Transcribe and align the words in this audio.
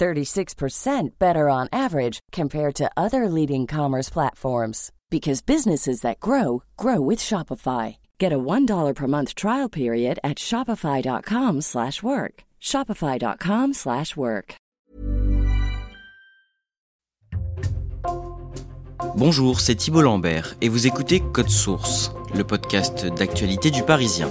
36% 0.00 1.18
better 1.18 1.48
on 1.48 1.68
average 1.72 2.20
compared 2.32 2.74
to 2.74 2.90
other 2.96 3.28
leading 3.28 3.66
commerce 3.66 4.08
platforms 4.08 4.90
because 5.10 5.42
businesses 5.42 6.00
that 6.00 6.20
grow 6.20 6.62
grow 6.76 7.00
with 7.00 7.18
Shopify. 7.18 7.96
Get 8.18 8.32
a 8.32 8.38
$1 8.38 8.94
per 8.94 9.06
month 9.06 9.34
trial 9.34 9.68
period 9.68 10.18
at 10.22 10.38
shopify.com/work. 10.38 12.44
shopify.com/work. 12.60 14.56
Bonjour, 19.16 19.60
c'est 19.60 19.74
Thibault 19.74 20.02
Lambert 20.02 20.54
et 20.60 20.68
vous 20.68 20.86
écoutez 20.86 21.20
Code 21.20 21.50
Source, 21.50 22.12
le 22.34 22.44
podcast 22.44 23.06
d'actualité 23.06 23.70
du 23.70 23.82
Parisien. 23.82 24.30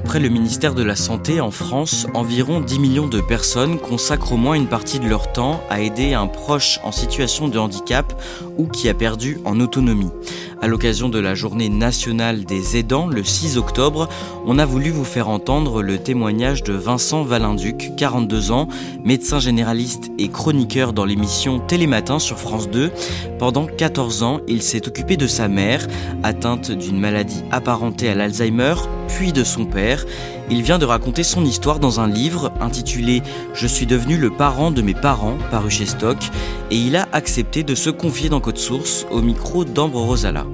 D'après 0.00 0.18
le 0.18 0.30
ministère 0.30 0.74
de 0.74 0.82
la 0.82 0.96
Santé, 0.96 1.42
en 1.42 1.50
France, 1.50 2.06
environ 2.14 2.62
10 2.62 2.78
millions 2.78 3.06
de 3.06 3.20
personnes 3.20 3.78
consacrent 3.78 4.32
au 4.32 4.38
moins 4.38 4.54
une 4.54 4.66
partie 4.66 4.98
de 4.98 5.06
leur 5.06 5.30
temps 5.30 5.60
à 5.68 5.82
aider 5.82 6.14
un 6.14 6.26
proche 6.26 6.80
en 6.84 6.90
situation 6.90 7.48
de 7.48 7.58
handicap 7.58 8.14
ou 8.56 8.66
qui 8.66 8.88
a 8.88 8.94
perdu 8.94 9.38
en 9.44 9.60
autonomie. 9.60 10.08
À 10.62 10.68
l'occasion 10.68 11.10
de 11.10 11.18
la 11.18 11.34
journée 11.34 11.68
nationale 11.68 12.44
des 12.46 12.78
aidants, 12.78 13.08
le 13.08 13.22
6 13.22 13.58
octobre, 13.58 14.08
on 14.46 14.58
a 14.58 14.64
voulu 14.64 14.88
vous 14.88 15.04
faire 15.04 15.28
entendre 15.28 15.82
le 15.82 15.98
témoignage 15.98 16.62
de 16.62 16.72
Vincent 16.72 17.22
Valinduc, 17.22 17.92
42 17.98 18.52
ans, 18.52 18.68
médecin 19.04 19.38
généraliste 19.38 20.10
et 20.18 20.28
chroniqueur 20.28 20.94
dans 20.94 21.04
l'émission 21.04 21.58
Télématin 21.58 22.18
sur 22.18 22.38
France 22.38 22.70
2. 22.70 22.90
Pendant 23.38 23.66
14 23.66 24.22
ans, 24.22 24.40
il 24.48 24.62
s'est 24.62 24.88
occupé 24.88 25.18
de 25.18 25.26
sa 25.26 25.46
mère, 25.46 25.86
atteinte 26.22 26.70
d'une 26.70 26.98
maladie 26.98 27.42
apparentée 27.50 28.08
à 28.08 28.14
l'Alzheimer, 28.14 28.74
puis 29.16 29.32
de 29.32 29.44
son 29.44 29.66
père. 29.66 30.04
Il 30.50 30.62
vient 30.62 30.78
de 30.78 30.84
raconter 30.84 31.22
son 31.22 31.44
histoire 31.44 31.78
dans 31.78 32.00
un 32.00 32.08
livre 32.08 32.52
intitulé 32.60 33.22
Je 33.54 33.66
suis 33.66 33.86
devenu 33.86 34.16
le 34.16 34.30
parent 34.30 34.70
de 34.70 34.82
mes 34.82 34.94
parents, 34.94 35.38
paru 35.50 35.70
chez 35.70 35.86
Stock, 35.86 36.18
et 36.70 36.76
il 36.76 36.96
a 36.96 37.08
accepté 37.12 37.62
de 37.62 37.74
se 37.74 37.90
confier 37.90 38.28
dans 38.28 38.40
Code 38.40 38.58
Source 38.58 39.06
au 39.10 39.20
micro 39.22 39.64
d'Ambre 39.64 40.00
Rosala. 40.00 40.46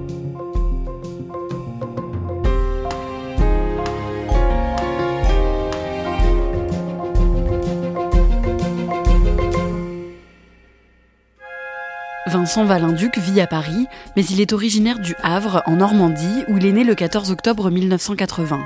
Vincent 12.47 12.63
Valinduc 12.63 13.17
vit 13.17 13.41
à 13.41 13.45
Paris, 13.45 13.87
mais 14.15 14.23
il 14.23 14.39
est 14.39 14.53
originaire 14.53 14.99
du 14.99 15.15
Havre, 15.21 15.63
en 15.65 15.75
Normandie, 15.75 16.45
où 16.47 16.55
il 16.55 16.65
est 16.65 16.71
né 16.71 16.85
le 16.85 16.95
14 16.95 17.29
octobre 17.29 17.69
1980. 17.69 18.65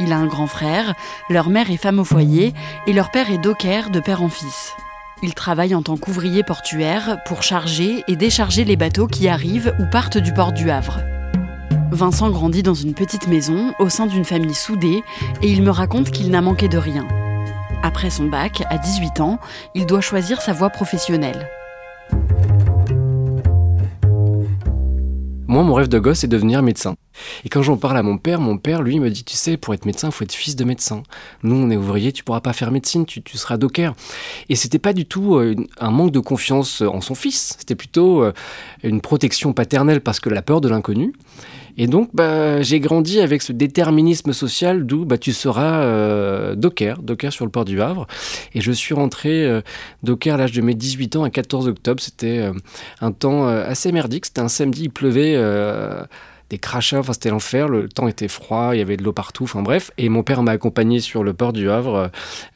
Il 0.00 0.12
a 0.12 0.16
un 0.16 0.26
grand 0.26 0.48
frère, 0.48 0.94
leur 1.30 1.48
mère 1.48 1.70
est 1.70 1.76
femme 1.76 2.00
au 2.00 2.04
foyer, 2.04 2.52
et 2.88 2.92
leur 2.92 3.12
père 3.12 3.30
est 3.30 3.38
docker 3.38 3.90
de 3.90 4.00
père 4.00 4.24
en 4.24 4.28
fils. 4.28 4.72
Il 5.22 5.34
travaille 5.34 5.76
en 5.76 5.82
tant 5.82 5.96
qu'ouvrier 5.96 6.42
portuaire 6.42 7.18
pour 7.24 7.44
charger 7.44 8.02
et 8.08 8.16
décharger 8.16 8.64
les 8.64 8.74
bateaux 8.74 9.06
qui 9.06 9.28
arrivent 9.28 9.72
ou 9.78 9.84
partent 9.88 10.18
du 10.18 10.34
port 10.34 10.52
du 10.52 10.72
Havre. 10.72 10.98
Vincent 11.92 12.28
grandit 12.28 12.64
dans 12.64 12.74
une 12.74 12.94
petite 12.94 13.28
maison, 13.28 13.72
au 13.78 13.88
sein 13.88 14.06
d'une 14.06 14.24
famille 14.24 14.52
soudée, 14.52 15.04
et 15.42 15.48
il 15.48 15.62
me 15.62 15.70
raconte 15.70 16.10
qu'il 16.10 16.28
n'a 16.32 16.40
manqué 16.40 16.66
de 16.66 16.76
rien. 16.76 17.06
Après 17.84 18.10
son 18.10 18.24
bac, 18.24 18.64
à 18.68 18.78
18 18.78 19.20
ans, 19.20 19.38
il 19.76 19.86
doit 19.86 20.00
choisir 20.00 20.40
sa 20.40 20.52
voie 20.52 20.70
professionnelle. 20.70 21.48
Moi, 25.52 25.64
mon 25.64 25.74
rêve 25.74 25.88
de 25.88 25.98
gosse, 25.98 26.20
c'est 26.20 26.28
de 26.28 26.32
devenir 26.32 26.62
médecin. 26.62 26.96
Et 27.44 27.50
quand 27.50 27.60
j'en 27.60 27.76
parle 27.76 27.98
à 27.98 28.02
mon 28.02 28.16
père, 28.16 28.40
mon 28.40 28.56
père, 28.56 28.80
lui, 28.80 28.98
me 28.98 29.10
dit, 29.10 29.22
tu 29.22 29.36
sais, 29.36 29.58
pour 29.58 29.74
être 29.74 29.84
médecin, 29.84 30.08
il 30.08 30.12
faut 30.12 30.24
être 30.24 30.32
fils 30.32 30.56
de 30.56 30.64
médecin. 30.64 31.02
Nous, 31.42 31.54
on 31.54 31.68
est 31.68 31.76
ouvriers, 31.76 32.10
tu 32.10 32.24
pourras 32.24 32.40
pas 32.40 32.54
faire 32.54 32.70
médecine, 32.70 33.04
tu, 33.04 33.20
tu 33.20 33.36
seras 33.36 33.58
docker. 33.58 33.94
Et 34.48 34.56
c'était 34.56 34.78
pas 34.78 34.94
du 34.94 35.04
tout 35.04 35.34
euh, 35.34 35.54
un 35.78 35.90
manque 35.90 36.10
de 36.10 36.20
confiance 36.20 36.80
en 36.80 37.02
son 37.02 37.14
fils. 37.14 37.54
C'était 37.58 37.74
plutôt 37.74 38.22
euh, 38.22 38.32
une 38.82 39.02
protection 39.02 39.52
paternelle 39.52 40.00
parce 40.00 40.20
que 40.20 40.30
la 40.30 40.40
peur 40.40 40.62
de 40.62 40.70
l'inconnu. 40.70 41.12
Et 41.76 41.86
donc, 41.86 42.10
bah, 42.12 42.62
j'ai 42.62 42.80
grandi 42.80 43.20
avec 43.20 43.42
ce 43.42 43.52
déterminisme 43.52 44.32
social 44.32 44.84
d'où 44.84 45.04
bah, 45.04 45.18
tu 45.18 45.32
seras 45.32 45.82
euh, 45.82 46.54
docker, 46.54 47.02
docker 47.02 47.32
sur 47.32 47.44
le 47.44 47.50
port 47.50 47.64
du 47.64 47.80
Havre. 47.80 48.06
Et 48.54 48.60
je 48.60 48.72
suis 48.72 48.94
rentré 48.94 49.44
euh, 49.44 49.62
docker 50.02 50.34
à 50.34 50.38
l'âge 50.38 50.52
de 50.52 50.60
mes 50.60 50.74
18 50.74 51.16
ans, 51.16 51.24
à 51.24 51.30
14 51.30 51.68
octobre. 51.68 52.02
C'était 52.02 52.38
euh, 52.38 52.52
un 53.00 53.12
temps 53.12 53.46
assez 53.46 53.92
merdique. 53.92 54.26
C'était 54.26 54.40
un 54.40 54.48
samedi, 54.48 54.84
il 54.84 54.90
pleuvait. 54.90 55.36
Des 56.52 56.60
enfin 56.66 57.14
c'était 57.14 57.30
l'enfer, 57.30 57.66
le 57.66 57.88
temps 57.88 58.08
était 58.08 58.28
froid, 58.28 58.72
il 58.74 58.78
y 58.78 58.82
avait 58.82 58.98
de 58.98 59.02
l'eau 59.02 59.14
partout, 59.14 59.44
enfin 59.44 59.62
bref. 59.62 59.90
Et 59.96 60.10
mon 60.10 60.22
père 60.22 60.42
m'a 60.42 60.50
accompagné 60.50 61.00
sur 61.00 61.24
le 61.24 61.32
port 61.32 61.54
du 61.54 61.70
Havre 61.70 61.94
euh, 61.94 62.08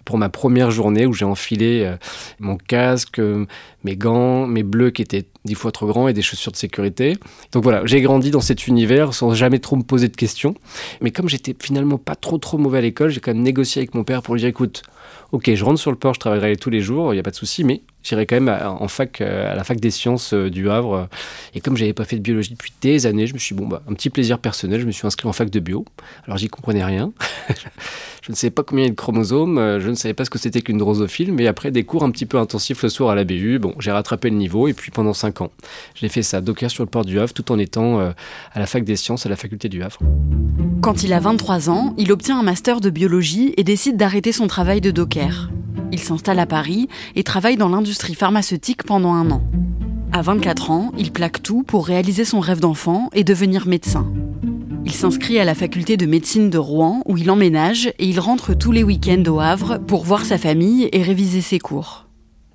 pour 0.04 0.18
ma 0.18 0.28
première 0.28 0.70
journée 0.70 1.06
où 1.06 1.14
j'ai 1.14 1.24
enfilé 1.24 1.82
euh, 1.86 1.96
mon 2.38 2.58
casque, 2.58 3.18
euh, 3.20 3.46
mes 3.84 3.96
gants, 3.96 4.46
mes 4.46 4.64
bleus 4.64 4.90
qui 4.90 5.00
étaient 5.00 5.24
dix 5.46 5.54
fois 5.54 5.72
trop 5.72 5.86
grands 5.86 6.08
et 6.08 6.12
des 6.12 6.20
chaussures 6.20 6.52
de 6.52 6.58
sécurité. 6.58 7.16
Donc 7.52 7.62
voilà, 7.62 7.86
j'ai 7.86 8.02
grandi 8.02 8.30
dans 8.30 8.42
cet 8.42 8.66
univers 8.66 9.14
sans 9.14 9.32
jamais 9.32 9.60
trop 9.60 9.76
me 9.76 9.82
poser 9.82 10.08
de 10.08 10.16
questions. 10.16 10.54
Mais 11.00 11.10
comme 11.10 11.30
j'étais 11.30 11.56
finalement 11.58 11.96
pas 11.96 12.16
trop 12.16 12.36
trop 12.36 12.58
mauvais 12.58 12.76
à 12.76 12.82
l'école, 12.82 13.08
j'ai 13.08 13.20
quand 13.20 13.32
même 13.32 13.42
négocié 13.42 13.80
avec 13.80 13.94
mon 13.94 14.04
père 14.04 14.20
pour 14.20 14.34
lui 14.34 14.42
dire 14.42 14.50
écoute, 14.50 14.82
ok, 15.32 15.54
je 15.54 15.64
rentre 15.64 15.80
sur 15.80 15.90
le 15.90 15.96
port, 15.96 16.12
je 16.12 16.20
travaillerai 16.20 16.56
tous 16.56 16.68
les 16.68 16.82
jours, 16.82 17.14
il 17.14 17.16
n'y 17.16 17.20
a 17.20 17.22
pas 17.22 17.30
de 17.30 17.36
souci, 17.36 17.64
mais 17.64 17.80
j'irai 18.06 18.26
quand 18.26 18.36
même 18.36 18.48
à, 18.48 18.70
en 18.70 18.88
fac, 18.88 19.20
euh, 19.20 19.52
à 19.52 19.54
la 19.54 19.64
fac 19.64 19.80
des 19.80 19.90
sciences 19.90 20.32
euh, 20.32 20.48
du 20.48 20.70
Havre. 20.70 21.08
Et 21.54 21.60
comme 21.60 21.76
j'avais 21.76 21.92
pas 21.92 22.04
fait 22.04 22.16
de 22.16 22.22
biologie 22.22 22.50
depuis 22.50 22.72
des 22.80 23.06
années, 23.06 23.26
je 23.26 23.34
me 23.34 23.38
suis 23.38 23.54
bon, 23.54 23.66
bah, 23.66 23.82
un 23.88 23.94
petit 23.94 24.10
plaisir 24.10 24.38
personnel, 24.38 24.80
je 24.80 24.86
me 24.86 24.92
suis 24.92 25.06
inscrit 25.06 25.28
en 25.28 25.32
fac 25.32 25.50
de 25.50 25.60
bio. 25.60 25.84
Alors 26.26 26.38
j'y 26.38 26.48
comprenais 26.48 26.84
rien. 26.84 27.12
je 28.22 28.30
ne 28.30 28.36
savais 28.36 28.52
pas 28.52 28.62
combien 28.62 28.84
il 28.84 28.88
y 28.88 28.90
a 28.90 28.92
de 28.92 28.96
chromosomes, 28.96 29.58
euh, 29.58 29.80
je 29.80 29.90
ne 29.90 29.94
savais 29.94 30.14
pas 30.14 30.24
ce 30.24 30.30
que 30.30 30.38
c'était 30.38 30.60
qu'une 30.60 30.78
drosophile, 30.78 31.32
mais 31.32 31.46
après 31.48 31.70
des 31.70 31.84
cours 31.84 32.04
un 32.04 32.10
petit 32.10 32.26
peu 32.26 32.38
intensifs 32.38 32.82
le 32.82 32.88
soir 32.88 33.10
à 33.10 33.14
la 33.16 33.24
BU, 33.24 33.58
bon, 33.58 33.74
j'ai 33.80 33.90
rattrapé 33.90 34.30
le 34.30 34.36
niveau, 34.36 34.68
et 34.68 34.72
puis 34.72 34.92
pendant 34.92 35.12
5 35.12 35.40
ans, 35.40 35.50
j'ai 35.94 36.08
fait 36.08 36.22
ça, 36.22 36.40
docker 36.40 36.70
sur 36.70 36.84
le 36.84 36.90
port 36.90 37.04
du 37.04 37.18
Havre, 37.18 37.32
tout 37.32 37.50
en 37.50 37.58
étant 37.58 38.00
à 38.00 38.58
la 38.58 38.66
fac 38.66 38.84
des 38.84 38.96
sciences, 38.96 39.26
à 39.26 39.28
la 39.28 39.36
faculté 39.36 39.68
du 39.68 39.82
Havre. 39.82 39.98
Quand 40.80 41.02
il 41.02 41.12
a 41.12 41.20
23 41.20 41.70
ans, 41.70 41.94
il 41.98 42.12
obtient 42.12 42.38
un 42.38 42.42
master 42.42 42.80
de 42.80 42.90
biologie 42.90 43.54
et 43.56 43.64
décide 43.64 43.96
d'arrêter 43.96 44.32
son 44.32 44.46
travail 44.46 44.80
de 44.80 44.90
docker. 44.90 45.50
Il 45.92 46.00
s'installe 46.00 46.38
à 46.38 46.46
Paris 46.46 46.88
et 47.14 47.22
travaille 47.22 47.56
dans 47.56 47.68
l'industrie 47.68 48.14
pharmaceutique 48.14 48.82
pendant 48.82 49.14
un 49.14 49.30
an. 49.30 49.42
À 50.12 50.22
24 50.22 50.70
ans, 50.70 50.92
il 50.98 51.12
plaque 51.12 51.42
tout 51.42 51.62
pour 51.62 51.86
réaliser 51.86 52.24
son 52.24 52.40
rêve 52.40 52.60
d'enfant 52.60 53.10
et 53.12 53.24
devenir 53.24 53.66
médecin. 53.66 54.06
Il 54.84 54.92
s'inscrit 54.92 55.38
à 55.38 55.44
la 55.44 55.54
faculté 55.54 55.96
de 55.96 56.06
médecine 56.06 56.48
de 56.48 56.58
Rouen 56.58 57.02
où 57.06 57.16
il 57.16 57.30
emménage 57.30 57.88
et 57.98 58.06
il 58.06 58.20
rentre 58.20 58.54
tous 58.54 58.72
les 58.72 58.84
week-ends 58.84 59.24
au 59.26 59.40
Havre 59.40 59.78
pour 59.78 60.04
voir 60.04 60.24
sa 60.24 60.38
famille 60.38 60.88
et 60.92 61.02
réviser 61.02 61.40
ses 61.40 61.58
cours. 61.58 62.06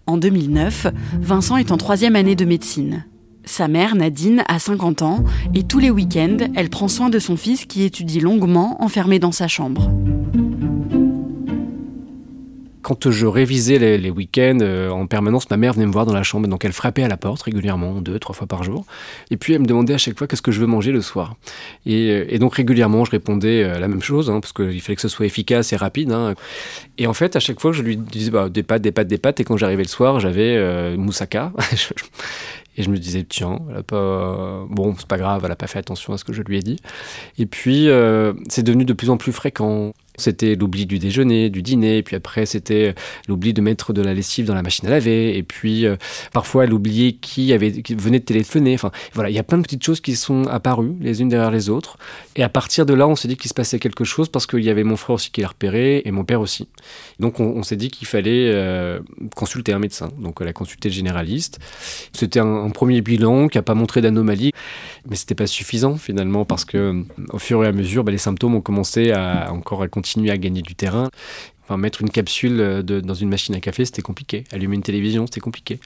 En 0.08 0.18
2009, 0.18 0.88
Vincent 1.22 1.58
est 1.58 1.72
en 1.72 1.78
troisième 1.78 2.16
année 2.16 2.36
de 2.36 2.46
médecine. 2.46 3.06
Sa 3.44 3.68
mère, 3.68 3.96
Nadine, 3.96 4.44
a 4.48 4.60
50 4.60 5.02
ans 5.02 5.24
et 5.54 5.64
tous 5.64 5.80
les 5.80 5.90
week-ends, 5.90 6.38
elle 6.56 6.70
prend 6.70 6.88
soin 6.88 7.10
de 7.10 7.20
son 7.20 7.36
fils 7.36 7.66
qui 7.66 7.84
étudie 7.84 8.20
longuement 8.20 8.82
enfermé 8.82 9.20
dans 9.20 9.32
sa 9.32 9.48
chambre. 9.48 9.92
Quand 12.96 13.12
je 13.12 13.26
révisais 13.26 13.98
les, 13.98 14.10
week-ends 14.10 14.60
en 14.92 15.06
permanence, 15.08 15.50
ma 15.50 15.58
mère 15.58 15.74
venait 15.74 15.86
me 15.86 15.92
voir 15.92 16.06
dans 16.06 16.14
la 16.14 16.24
chambre, 16.24 16.48
donc 16.48 16.66
elle 16.66 16.74
frappait 16.74 17.04
à 17.04 17.08
la 17.08 17.18
porte 17.18 17.42
régulièrement, 17.44 18.02
deux, 18.02 18.20
trois 18.20 18.36
fois 18.36 18.48
par 18.48 18.64
jour, 18.64 18.86
et 19.30 19.38
puis 19.38 19.54
elle 19.54 19.62
me 19.62 19.66
demandait 19.66 19.94
à 19.94 19.98
chaque 19.98 20.18
fois 20.18 20.28
qu'est-ce 20.28 20.42
que 20.42 20.52
je 20.52 20.60
veux 20.60 20.68
manger 20.68 20.92
le 20.92 21.02
soir? 21.02 21.36
Et, 21.86 22.38
donc 22.40 22.56
régulièrement, 22.56 23.06
je 23.06 23.12
répondais 23.12 23.80
la 23.80 23.88
même 23.88 24.02
chose, 24.02 24.30
hein, 24.30 24.40
parce 24.40 24.54
qu'il 24.54 24.82
fallait 24.82 24.96
que 24.96 25.02
ce 25.02 25.08
soit 25.08 25.26
efficace 25.26 25.74
et 25.74 25.76
rapide. 25.76 26.12
Hein. 26.12 26.36
Et 26.98 27.08
en 27.08 27.14
fait, 27.14 27.36
à 27.36 27.40
chaque 27.40 27.60
fois, 27.60 27.72
je 27.72 27.82
lui 27.82 27.98
disais 27.98 28.32
bah, 28.32 28.50
des 28.50 28.64
pâtes, 28.64 28.82
des 28.82 28.92
pâtes, 28.92 29.08
des 29.08 29.18
pâtes, 29.18 29.40
et 29.40 29.44
quand 29.44 29.58
j'arrivais 29.58 29.84
le 29.84 29.90
soir, 29.90 30.20
j'avais 30.20 30.96
moussaka. 30.98 31.52
Et 32.78 32.84
je 32.84 32.90
me 32.90 32.98
disais, 32.98 33.24
tiens, 33.24 33.60
elle 33.70 33.78
a 33.78 33.84
pas... 33.84 34.66
bon, 34.70 34.96
c'est 34.98 35.08
pas 35.08 35.18
grave, 35.18 35.42
elle 35.44 35.52
a 35.52 35.56
pas 35.56 35.68
fait 35.68 35.80
attention 35.80 36.14
à 36.14 36.18
ce 36.18 36.24
que 36.24 36.32
je 36.32 36.42
lui 36.42 36.58
ai 36.58 36.62
dit. 36.62 36.78
Et 37.38 37.46
puis, 37.46 37.90
euh, 37.90 38.34
c'est 38.48 38.64
devenu 38.64 38.86
de 38.86 38.94
plus 38.94 39.10
en 39.10 39.18
plus 39.18 39.34
fréquent. 39.34 39.94
C'était 40.18 40.56
l'oubli 40.56 40.86
du 40.86 41.00
déjeuner, 41.00 41.50
du 41.50 41.62
dîner, 41.62 42.04
puis 42.04 42.16
après 42.16 42.46
c'était 42.46 42.94
l'oubli 43.28 43.54
de 43.54 43.62
mettre 43.62 43.94
de 43.94 44.02
la 44.02 44.14
lessive 44.14 44.46
dans 44.46 44.54
la 44.54 44.62
machine 44.62 44.88
à 44.88 44.92
laver, 44.92 45.38
et 45.38 45.44
puis 45.44 45.86
euh, 45.86 45.96
parfois 46.34 46.66
elle 46.66 46.74
oubliait 46.74 47.14
qui, 47.14 47.54
qui 47.84 47.96
venait 47.96 48.20
de 48.20 48.26
téléphoner. 48.26 48.74
Enfin 48.74 48.92
voilà, 49.14 49.30
il 49.30 49.36
y 49.36 49.40
a 49.40 49.44
plein 49.44 49.58
de 49.58 49.64
petites 49.64 49.84
choses 49.84 50.02
qui 50.02 50.16
sont 50.16 50.48
apparues 50.48 50.94
les 51.00 51.22
unes 51.22 51.30
derrière 51.30 51.52
les 51.52 51.70
autres. 51.70 51.98
Et 52.36 52.44
à 52.44 52.50
partir 52.50 52.86
de 52.86 52.94
là, 52.94 53.08
on 53.08 53.16
s'est 53.16 53.28
dit 53.28 53.38
qu'il 53.38 53.50
se 53.50 53.54
passait 53.54 53.80
quelque 53.80 54.04
chose 54.04 54.30
parce 54.30 54.46
qu'il 54.46 54.64
y 54.64 54.70
avait 54.70 54.84
mon 54.84 54.98
frère 54.98 55.16
aussi 55.16 55.32
qui 55.32 55.42
l'a 55.42 55.48
repéré 55.48 56.02
et 56.06 56.12
mon 56.12 56.24
père 56.24 56.42
aussi. 56.42 56.68
Donc 57.20 57.40
on, 57.40 57.64
s'est 57.64 57.76
dit 57.76 57.90
qu'il 57.90 58.08
fallait 58.08 58.52
euh, 58.54 59.00
consulter 59.36 59.74
un 59.74 59.80
médecin. 59.80 60.10
Donc 60.20 60.38
elle 60.42 60.48
a 60.48 60.54
consulté 60.54 60.90
le 60.90 60.94
généraliste. 60.94 61.60
C'était 62.14 62.40
un, 62.40 62.70
premier 62.70 63.02
bilan 63.02 63.48
qui 63.48 63.58
n'a 63.58 63.64
pas 63.64 63.74
montré 63.74 64.02
d'anomalie, 64.02 64.52
mais 65.10 65.16
c'était 65.16 65.36
pas 65.36 65.48
suffisant 65.48 65.98
finalement 65.98 66.46
parce 66.46 66.64
que 66.64 67.04
au 67.32 67.38
fur 67.38 67.64
et 67.64 67.68
à 67.68 67.72
mesure, 67.72 68.04
bah, 68.04 68.12
les 68.12 68.18
symptômes 68.18 68.56
ont 68.56 68.62
commencé 68.62 69.12
à 69.12 69.52
encore 69.52 69.84
à 69.84 69.88
continuer 69.88 70.11
continuer 70.12 70.32
à 70.32 70.38
gagner 70.38 70.62
du 70.62 70.76
terrain. 70.76 71.10
Enfin, 71.64 71.78
mettre 71.78 72.02
une 72.02 72.10
capsule 72.10 72.60
euh, 72.60 72.82
dans 72.82 73.14
une 73.14 73.30
machine 73.30 73.56
à 73.56 73.62
café, 73.62 73.86
c'était 73.86 74.02
compliqué. 74.02 74.44
Allumer 74.52 74.76
une 74.76 74.82
télévision, 74.82 75.26
c'était 75.26 75.40
compliqué. 75.40 75.80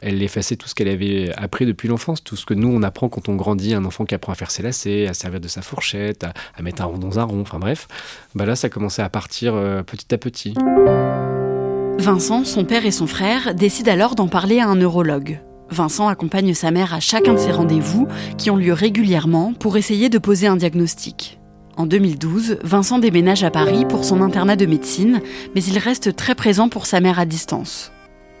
Elle 0.00 0.22
effaçait 0.22 0.56
tout 0.56 0.66
ce 0.66 0.74
qu'elle 0.74 0.88
avait 0.88 1.30
appris 1.36 1.66
depuis 1.66 1.88
l'enfance, 1.88 2.24
tout 2.24 2.36
ce 2.36 2.46
que 2.46 2.54
nous, 2.54 2.68
on 2.68 2.82
apprend 2.82 3.10
quand 3.10 3.28
on 3.28 3.34
grandit. 3.34 3.74
Un 3.74 3.84
enfant 3.84 4.06
qui 4.06 4.14
apprend 4.14 4.32
à 4.32 4.34
faire 4.34 4.50
ses 4.50 4.62
lacets, 4.62 5.06
à 5.06 5.12
servir 5.12 5.40
de 5.40 5.48
sa 5.48 5.60
fourchette, 5.60 6.24
à, 6.24 6.62
mettre 6.62 6.80
un 6.80 6.86
rond 6.86 6.96
dans 6.96 7.18
un 7.18 7.24
rond, 7.24 7.42
enfin 7.42 7.58
bref. 7.58 7.86
Bah 8.34 8.46
là, 8.46 8.56
ça 8.56 8.70
commençait 8.70 9.02
à 9.02 9.10
partir 9.10 9.54
euh, 9.54 9.82
petit 9.82 10.14
à 10.14 10.16
petit. 10.16 10.54
Vincent, 11.98 12.44
son 12.44 12.64
père 12.64 12.86
et 12.86 12.90
son 12.90 13.06
frère 13.06 13.54
décident 13.54 13.92
alors 13.92 14.14
d'en 14.14 14.28
parler 14.28 14.60
à 14.60 14.68
un 14.68 14.76
neurologue. 14.76 15.40
Vincent 15.68 16.08
accompagne 16.08 16.54
sa 16.54 16.70
mère 16.70 16.94
à 16.94 17.00
chacun 17.00 17.34
de 17.34 17.38
ses 17.38 17.52
rendez-vous 17.52 18.08
qui 18.38 18.50
ont 18.50 18.56
lieu 18.56 18.72
régulièrement 18.72 19.52
pour 19.52 19.76
essayer 19.76 20.08
de 20.08 20.18
poser 20.18 20.46
un 20.46 20.56
diagnostic. 20.56 21.38
En 21.76 21.84
2012, 21.84 22.58
Vincent 22.64 22.98
déménage 22.98 23.44
à 23.44 23.50
Paris 23.50 23.84
pour 23.84 24.04
son 24.04 24.22
internat 24.22 24.56
de 24.56 24.64
médecine, 24.64 25.20
mais 25.54 25.62
il 25.62 25.76
reste 25.76 26.16
très 26.16 26.34
présent 26.34 26.70
pour 26.70 26.86
sa 26.86 27.00
mère 27.00 27.18
à 27.18 27.26
distance. 27.26 27.92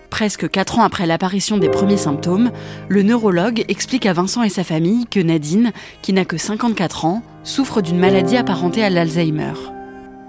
Presque 0.08 0.48
4 0.48 0.78
ans 0.78 0.84
après 0.84 1.06
l'apparition 1.06 1.58
des 1.58 1.68
premiers 1.68 1.98
symptômes, 1.98 2.50
le 2.88 3.02
neurologue 3.02 3.66
explique 3.68 4.06
à 4.06 4.14
Vincent 4.14 4.42
et 4.42 4.48
sa 4.48 4.64
famille 4.64 5.04
que 5.04 5.20
Nadine, 5.20 5.72
qui 6.00 6.14
n'a 6.14 6.24
que 6.24 6.38
54 6.38 7.04
ans, 7.04 7.22
souffre 7.42 7.82
d'une 7.82 7.98
maladie 7.98 8.38
apparentée 8.38 8.82
à 8.82 8.88
l'Alzheimer. 8.88 9.52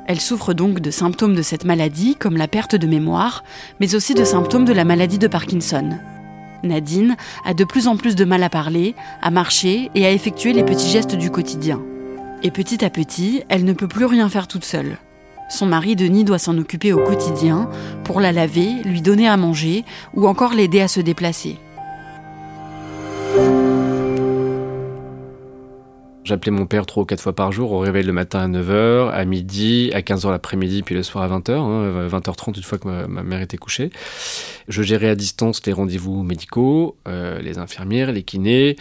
Elle 0.07 0.19
souffre 0.19 0.53
donc 0.53 0.81
de 0.81 0.91
symptômes 0.91 1.35
de 1.35 1.41
cette 1.41 1.63
maladie, 1.63 2.17
comme 2.17 2.35
la 2.35 2.49
perte 2.49 2.75
de 2.75 2.87
mémoire, 2.87 3.45
mais 3.79 3.95
aussi 3.95 4.15
de 4.15 4.25
symptômes 4.25 4.65
de 4.65 4.73
la 4.73 4.83
maladie 4.83 5.19
de 5.19 5.27
Parkinson. 5.27 5.91
Nadine 6.63 7.15
a 7.45 7.53
de 7.53 7.63
plus 7.63 7.87
en 7.87 7.95
plus 7.95 8.15
de 8.15 8.25
mal 8.25 8.43
à 8.43 8.49
parler, 8.49 8.95
à 9.21 9.31
marcher 9.31 9.91
et 9.95 10.05
à 10.05 10.11
effectuer 10.11 10.51
les 10.51 10.63
petits 10.63 10.89
gestes 10.89 11.15
du 11.15 11.31
quotidien. 11.31 11.79
Et 12.43 12.51
petit 12.51 12.85
à 12.85 12.91
petit, 12.91 13.41
elle 13.49 13.65
ne 13.65 13.73
peut 13.73 13.87
plus 13.87 14.05
rien 14.05 14.29
faire 14.29 14.47
toute 14.47 14.63
seule. 14.63 14.97
Son 15.49 15.65
mari 15.65 15.95
Denis 15.95 16.23
doit 16.23 16.37
s'en 16.37 16.57
occuper 16.57 16.93
au 16.93 17.03
quotidien 17.03 17.69
pour 18.03 18.21
la 18.21 18.31
laver, 18.31 18.83
lui 18.85 19.01
donner 19.01 19.27
à 19.27 19.37
manger 19.37 19.85
ou 20.13 20.27
encore 20.27 20.53
l'aider 20.53 20.81
à 20.81 20.87
se 20.87 20.99
déplacer. 20.99 21.57
J'appelais 26.25 26.51
mon 26.51 26.65
père 26.65 26.85
trois 26.85 27.03
ou 27.03 27.05
quatre 27.05 27.21
fois 27.21 27.33
par 27.33 27.53
jour 27.53 27.71
au 27.71 27.79
réveil 27.79 28.03
le 28.03 28.11
matin 28.11 28.39
à 28.39 28.47
9h, 28.49 29.11
à 29.11 29.23
midi, 29.23 29.89
à 29.93 30.01
15h 30.01 30.29
l'après-midi, 30.29 30.83
puis 30.83 30.93
le 30.93 31.01
soir 31.01 31.23
à 31.23 31.39
20h, 31.39 32.09
20h30 32.09 32.49
hein, 32.49 32.53
une 32.55 32.63
fois 32.63 32.77
que 32.77 33.07
ma, 33.07 33.23
mère 33.23 33.41
était 33.41 33.57
couchée. 33.57 33.91
Je 34.67 34.83
gérais 34.83 35.07
à 35.07 35.15
distance 35.15 35.65
les 35.65 35.71
rendez-vous 35.71 36.23
médicaux, 36.23 36.97
euh, 37.07 37.39
les 37.39 37.57
infirmières, 37.57 38.11
les 38.11 38.23
kinés 38.23 38.75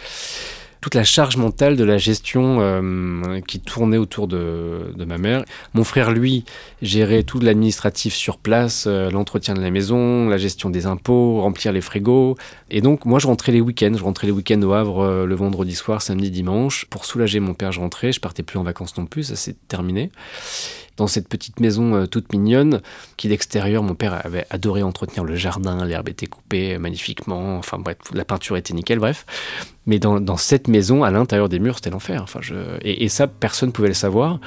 toute 0.81 0.95
la 0.95 1.03
charge 1.03 1.37
mentale 1.37 1.75
de 1.75 1.83
la 1.83 1.97
gestion 1.97 2.57
euh, 2.59 3.39
qui 3.41 3.59
tournait 3.59 3.97
autour 3.97 4.27
de, 4.27 4.93
ma 5.05 5.17
mère. 5.17 5.43
Mon 5.73 5.83
frère, 5.83 6.11
lui, 6.11 6.43
gérait 6.81 7.23
tout 7.23 7.39
l'administratif 7.39 8.13
sur 8.13 8.37
place, 8.37 8.85
euh, 8.87 9.09
l'entretien 9.09 9.53
de 9.53 9.61
la 9.61 9.71
maison, 9.71 10.29
la 10.29 10.37
gestion 10.37 10.69
des 10.69 10.85
impôts, 10.85 11.41
remplir 11.41 11.71
les 11.71 11.81
frigos. 11.81 12.35
Et 12.69 12.81
donc, 12.81 13.05
moi, 13.05 13.19
je 13.19 13.27
rentrais 13.27 13.51
les 13.51 13.61
week-ends. 13.61 13.93
Je 13.95 14.03
rentrais 14.03 14.27
les 14.27 14.33
week-ends 14.33 14.61
au 14.61 14.73
Havre 14.73 14.99
euh, 14.99 15.25
le 15.25 15.35
vendredi 15.35 15.75
soir, 15.75 16.01
samedi, 16.01 16.31
dimanche. 16.31 16.85
Pour 16.89 17.05
soulager 17.05 17.39
mon 17.39 17.53
père, 17.53 17.71
je 17.71 17.79
rentrais. 17.79 18.11
Je 18.11 18.19
partais 18.19 18.43
plus 18.43 18.59
en 18.59 18.63
vacances 18.63 18.97
non 18.97 19.05
plus, 19.05 19.23
ça 19.23 19.35
s'est 19.35 19.55
terminé 19.67 20.11
dans 20.97 21.07
cette 21.07 21.29
petite 21.29 21.59
maison 21.59 21.95
euh, 21.95 22.05
toute 22.05 22.33
mignonne, 22.33 22.81
qui 23.15 23.29
d'extérieur, 23.29 23.83
mon 23.83 23.95
père 23.95 24.25
avait 24.25 24.45
adoré 24.49 24.83
entretenir 24.83 25.23
le 25.23 25.35
jardin, 25.35 25.85
l'herbe 25.85 26.09
était 26.09 26.25
coupée 26.25 26.77
magnifiquement, 26.77 27.57
enfin 27.57 27.77
bref, 27.77 27.97
la 28.13 28.25
peinture 28.25 28.57
était 28.57 28.73
nickel, 28.73 28.99
bref. 28.99 29.25
Mais 29.85 29.99
dans, 29.99 30.35
cette 30.35 30.67
maison, 30.67 31.05
à 31.05 31.11
l'intérieur 31.11 31.47
des 31.47 31.59
murs, 31.59 31.75
c'était 31.75 31.91
l'enfer. 31.91 32.21
Enfin, 32.21 32.41
et, 32.81 33.07
ça, 33.07 33.25
personne 33.25 33.69
ne 33.69 33.71
pouvait 33.71 33.87
le 33.87 33.93
savoir. 33.93 34.41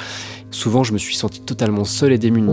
Souvent, 0.51 0.85
je 0.85 0.93
me 0.93 0.99
suis 0.99 1.15
senti 1.15 1.41
totalement 1.41 1.85
seul 1.85 2.13
et 2.13 2.19
démuni. 2.19 2.53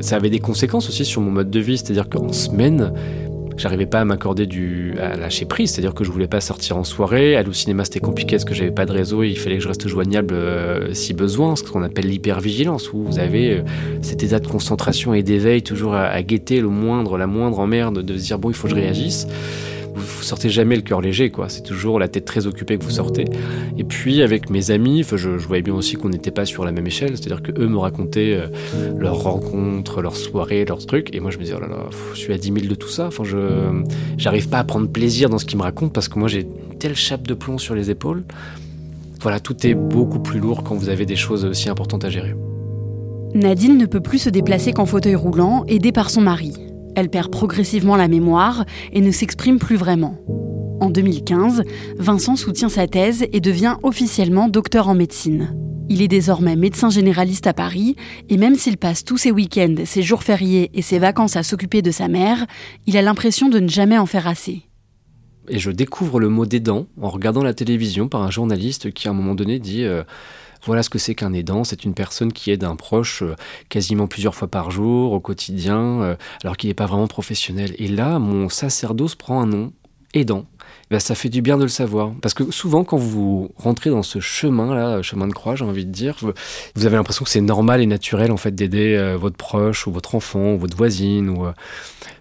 Ça 0.00 0.16
avait 0.16 0.30
des 0.30 0.38
conséquences 0.38 0.88
aussi 0.88 1.04
sur 1.04 1.20
mon 1.20 1.32
mode 1.32 1.50
de 1.50 1.58
vie, 1.58 1.78
c'est-à-dire 1.78 2.08
qu'en 2.08 2.32
semaine, 2.32 2.92
j'arrivais 3.56 3.86
pas 3.86 4.00
à 4.00 4.04
m'accorder 4.04 4.46
du 4.46 4.94
à 4.98 5.16
lâcher 5.16 5.44
prise, 5.44 5.72
c'est-à-dire 5.72 5.94
que 5.94 6.04
je 6.04 6.10
voulais 6.10 6.28
pas 6.28 6.40
sortir 6.40 6.76
en 6.76 6.84
soirée, 6.84 7.36
aller 7.36 7.48
au 7.48 7.52
cinéma 7.52 7.84
c'était 7.84 8.00
compliqué 8.00 8.36
parce 8.36 8.44
que 8.44 8.54
j'avais 8.54 8.70
pas 8.70 8.86
de 8.86 8.92
réseau, 8.92 9.22
il 9.22 9.38
fallait 9.38 9.56
que 9.56 9.62
je 9.62 9.68
reste 9.68 9.88
joignable 9.88 10.34
euh, 10.34 10.92
si 10.94 11.14
besoin, 11.14 11.56
ce 11.56 11.62
qu'on 11.62 11.82
appelle 11.82 12.06
l'hypervigilance 12.06 12.92
où 12.92 13.02
vous 13.02 13.18
avez 13.18 13.58
euh, 13.58 13.62
cet 14.02 14.22
état 14.22 14.40
de 14.40 14.46
concentration 14.46 15.14
et 15.14 15.22
d'éveil 15.22 15.62
toujours 15.62 15.94
à, 15.94 16.04
à, 16.06 16.22
guetter 16.22 16.60
le 16.60 16.68
moindre, 16.68 17.18
la 17.18 17.26
moindre 17.26 17.58
emmerde, 17.58 18.02
de 18.02 18.16
se 18.16 18.24
dire 18.24 18.38
bon 18.38 18.50
il 18.50 18.54
faut 18.54 18.68
que 18.68 18.74
je 18.74 18.80
réagisse 18.80 19.26
vous, 20.00 20.22
sortez 20.22 20.48
jamais 20.48 20.76
le 20.76 20.82
cœur 20.82 21.00
léger, 21.00 21.30
quoi. 21.30 21.48
C'est 21.48 21.62
toujours 21.62 21.98
la 21.98 22.08
tête 22.08 22.24
très 22.24 22.46
occupée 22.46 22.78
que 22.78 22.84
vous 22.84 22.90
sortez. 22.90 23.24
Et 23.78 23.84
puis 23.84 24.22
avec 24.22 24.50
mes 24.50 24.70
amis, 24.70 25.04
je, 25.04 25.28
voyais 25.30 25.62
bien 25.62 25.74
aussi 25.74 25.96
qu'on 25.96 26.08
n'était 26.08 26.30
pas 26.30 26.44
sur 26.44 26.64
la 26.64 26.72
même 26.72 26.86
échelle, 26.86 27.16
c'est-à-dire 27.16 27.42
que 27.42 27.52
eux 27.52 27.68
me 27.68 27.78
racontaient 27.78 28.34
euh, 28.34 28.46
leurs 28.98 29.22
rencontres, 29.22 30.02
leurs 30.02 30.16
soirées, 30.16 30.64
leurs 30.64 30.84
trucs, 30.84 31.14
et 31.14 31.20
moi 31.20 31.30
je 31.30 31.38
me 31.38 31.44
disais 31.44 31.54
oh 31.56 31.60
là 31.60 31.68
là, 31.68 31.86
je 32.14 32.18
suis 32.18 32.32
à 32.32 32.38
10 32.38 32.52
000 32.52 32.66
de 32.66 32.74
tout 32.74 32.88
ça. 32.88 33.06
Enfin, 33.06 33.24
je 33.24 33.38
j'arrive 34.16 34.48
pas 34.48 34.58
à 34.58 34.64
prendre 34.64 34.88
plaisir 34.88 35.30
dans 35.30 35.38
ce 35.38 35.44
qu'ils 35.44 35.58
me 35.58 35.62
racontent 35.62 35.92
parce 35.92 36.08
que 36.08 36.18
moi 36.18 36.28
j'ai 36.28 36.40
une 36.40 36.78
telle 36.78 36.96
chape 36.96 37.26
de 37.26 37.34
plomb 37.34 37.58
sur 37.58 37.74
les 37.74 37.90
épaules. 37.90 38.24
Voilà, 39.20 39.38
tout 39.38 39.66
est 39.66 39.74
beaucoup 39.74 40.20
plus 40.20 40.40
lourd 40.40 40.64
quand 40.64 40.74
vous 40.74 40.88
avez 40.88 41.04
des 41.04 41.16
choses 41.16 41.44
aussi 41.44 41.68
importantes 41.68 42.04
à 42.04 42.10
gérer. 42.10 42.34
Nadine 43.34 43.76
ne 43.76 43.86
peut 43.86 44.00
plus 44.00 44.18
se 44.18 44.30
déplacer 44.30 44.72
qu'en 44.72 44.86
fauteuil 44.86 45.14
roulant, 45.14 45.64
aidée 45.68 45.92
par 45.92 46.10
son 46.10 46.22
mari. 46.22 46.69
Elle 46.96 47.10
perd 47.10 47.30
progressivement 47.30 47.96
la 47.96 48.08
mémoire 48.08 48.64
et 48.92 49.00
ne 49.00 49.10
s'exprime 49.10 49.58
plus 49.58 49.76
vraiment. 49.76 50.16
En 50.80 50.90
2015, 50.90 51.62
Vincent 51.98 52.36
soutient 52.36 52.68
sa 52.68 52.86
thèse 52.86 53.26
et 53.32 53.40
devient 53.40 53.76
officiellement 53.82 54.48
docteur 54.48 54.88
en 54.88 54.94
médecine. 54.94 55.54
Il 55.88 56.02
est 56.02 56.08
désormais 56.08 56.56
médecin 56.56 56.88
généraliste 56.88 57.46
à 57.46 57.52
Paris 57.52 57.96
et 58.28 58.36
même 58.36 58.54
s'il 58.54 58.76
passe 58.76 59.04
tous 59.04 59.18
ses 59.18 59.30
week-ends, 59.30 59.74
ses 59.84 60.02
jours 60.02 60.22
fériés 60.22 60.70
et 60.72 60.82
ses 60.82 60.98
vacances 60.98 61.36
à 61.36 61.42
s'occuper 61.42 61.82
de 61.82 61.90
sa 61.90 62.08
mère, 62.08 62.46
il 62.86 62.96
a 62.96 63.02
l'impression 63.02 63.48
de 63.48 63.58
ne 63.58 63.68
jamais 63.68 63.98
en 63.98 64.06
faire 64.06 64.26
assez. 64.26 64.62
Et 65.48 65.58
je 65.58 65.70
découvre 65.72 66.20
le 66.20 66.28
mot 66.28 66.46
d'aidant 66.46 66.86
en 67.00 67.08
regardant 67.08 67.42
la 67.42 67.54
télévision 67.54 68.08
par 68.08 68.22
un 68.22 68.30
journaliste 68.30 68.92
qui 68.92 69.08
à 69.08 69.10
un 69.10 69.14
moment 69.14 69.34
donné 69.34 69.58
dit 69.58 69.82
euh, 69.82 70.04
voilà 70.64 70.82
ce 70.82 70.90
que 70.90 70.98
c'est 70.98 71.14
qu'un 71.14 71.32
aidant. 71.32 71.64
C'est 71.64 71.84
une 71.84 71.94
personne 71.94 72.32
qui 72.32 72.50
aide 72.50 72.64
un 72.64 72.76
proche 72.76 73.22
euh, 73.22 73.34
quasiment 73.68 74.06
plusieurs 74.06 74.34
fois 74.34 74.48
par 74.48 74.70
jour, 74.70 75.12
au 75.12 75.20
quotidien, 75.20 76.02
euh, 76.02 76.16
alors 76.42 76.56
qu'il 76.56 76.68
n'est 76.68 76.74
pas 76.74 76.86
vraiment 76.86 77.06
professionnel. 77.06 77.74
Et 77.78 77.88
là, 77.88 78.18
mon 78.18 78.48
sacerdoce 78.48 79.14
prend 79.14 79.40
un 79.40 79.46
nom, 79.46 79.72
aidant. 80.14 80.46
Ben, 80.90 80.98
ça 80.98 81.14
fait 81.14 81.28
du 81.28 81.40
bien 81.40 81.56
de 81.56 81.62
le 81.62 81.68
savoir. 81.68 82.12
Parce 82.20 82.34
que 82.34 82.50
souvent, 82.50 82.84
quand 82.84 82.96
vous 82.96 83.52
rentrez 83.56 83.90
dans 83.90 84.02
ce 84.02 84.20
chemin-là, 84.20 85.02
chemin 85.02 85.28
de 85.28 85.32
croix, 85.32 85.54
j'ai 85.54 85.64
envie 85.64 85.86
de 85.86 85.92
dire, 85.92 86.16
vous 86.20 86.86
avez 86.86 86.96
l'impression 86.96 87.24
que 87.24 87.30
c'est 87.30 87.40
normal 87.40 87.80
et 87.80 87.86
naturel 87.86 88.32
en 88.32 88.36
fait 88.36 88.54
d'aider 88.54 88.96
euh, 88.96 89.16
votre 89.16 89.36
proche 89.36 89.86
ou 89.86 89.92
votre 89.92 90.14
enfant 90.14 90.54
ou 90.54 90.58
votre 90.58 90.76
voisine. 90.76 91.34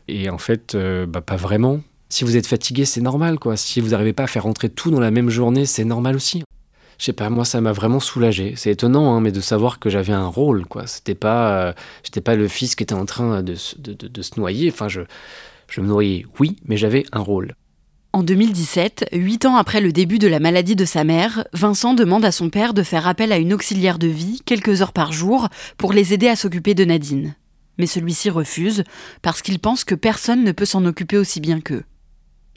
Et 0.08 0.30
en 0.30 0.38
fait, 0.38 0.76
bah, 1.08 1.22
pas 1.22 1.36
vraiment. 1.36 1.82
Si 2.10 2.24
vous 2.24 2.38
êtes 2.38 2.48
fatigué, 2.48 2.86
c'est 2.86 3.02
normal. 3.02 3.38
quoi. 3.38 3.56
Si 3.56 3.82
vous 3.82 3.90
n'arrivez 3.90 4.14
pas 4.14 4.24
à 4.24 4.28
faire 4.28 4.44
rentrer 4.44 4.70
tout 4.70 4.90
dans 4.90 5.00
la 5.00 5.12
même 5.12 5.30
journée, 5.30 5.66
c'est 5.66 5.86
normal 5.86 6.16
aussi 6.16 6.44
je 7.00 7.06
sais 7.06 7.14
pas, 7.14 7.30
moi 7.30 7.46
ça 7.46 7.62
m'a 7.62 7.72
vraiment 7.72 8.02
soulagé. 8.02 8.54
C'est 8.58 8.72
étonnant, 8.72 9.16
hein, 9.16 9.22
mais 9.22 9.32
de 9.32 9.40
savoir 9.40 9.80
que 9.80 9.90
j'avais 9.90 10.14
un 10.14 10.28
rôle, 10.28 10.66
quoi. 10.66 10.86
C'était 10.86 11.16
pas, 11.16 11.70
euh, 11.70 11.74
j'étais 12.04 12.22
pas 12.22 12.36
le 12.36 12.48
fils 12.50 12.76
qui 12.76 12.84
était 12.84 12.94
en 12.94 13.06
train 13.06 13.42
de, 13.42 13.56
de, 13.78 14.08
de, 14.08 14.22
se 14.22 14.38
noyer. 14.38 14.70
Enfin, 14.70 14.90
je, 14.90 15.02
je 15.70 15.80
me 15.80 15.88
noyais, 15.88 16.26
oui, 16.40 16.58
mais 16.66 16.76
j'avais 16.76 17.06
un 17.14 17.22
rôle. 17.22 17.56
En 18.12 18.22
2017, 18.22 19.10
huit 19.14 19.46
ans 19.46 19.56
après 19.56 19.80
le 19.80 19.94
début 19.94 20.20
de 20.20 20.28
la 20.28 20.40
maladie 20.40 20.76
de 20.76 20.84
sa 20.84 21.06
mère, 21.06 21.46
Vincent 21.54 21.94
demande 21.94 22.26
à 22.26 22.34
son 22.34 22.50
père 22.50 22.74
de 22.74 22.84
faire 22.84 23.08
appel 23.08 23.32
à 23.32 23.38
une 23.38 23.54
auxiliaire 23.54 24.00
de 24.00 24.08
vie 24.08 24.42
quelques 24.46 24.82
heures 24.82 24.94
par 24.94 25.14
jour 25.14 25.48
pour 25.78 25.94
les 25.94 26.14
aider 26.14 26.28
à 26.28 26.36
s'occuper 26.36 26.74
de 26.74 26.84
Nadine. 26.84 27.36
Mais 27.78 27.86
celui-ci 27.86 28.30
refuse 28.30 28.84
parce 29.22 29.42
qu'il 29.42 29.60
pense 29.60 29.86
que 29.86 29.96
personne 29.96 30.44
ne 30.44 30.52
peut 30.52 30.66
s'en 30.66 30.86
occuper 30.86 31.18
aussi 31.18 31.40
bien 31.40 31.62
qu'eux. 31.62 31.84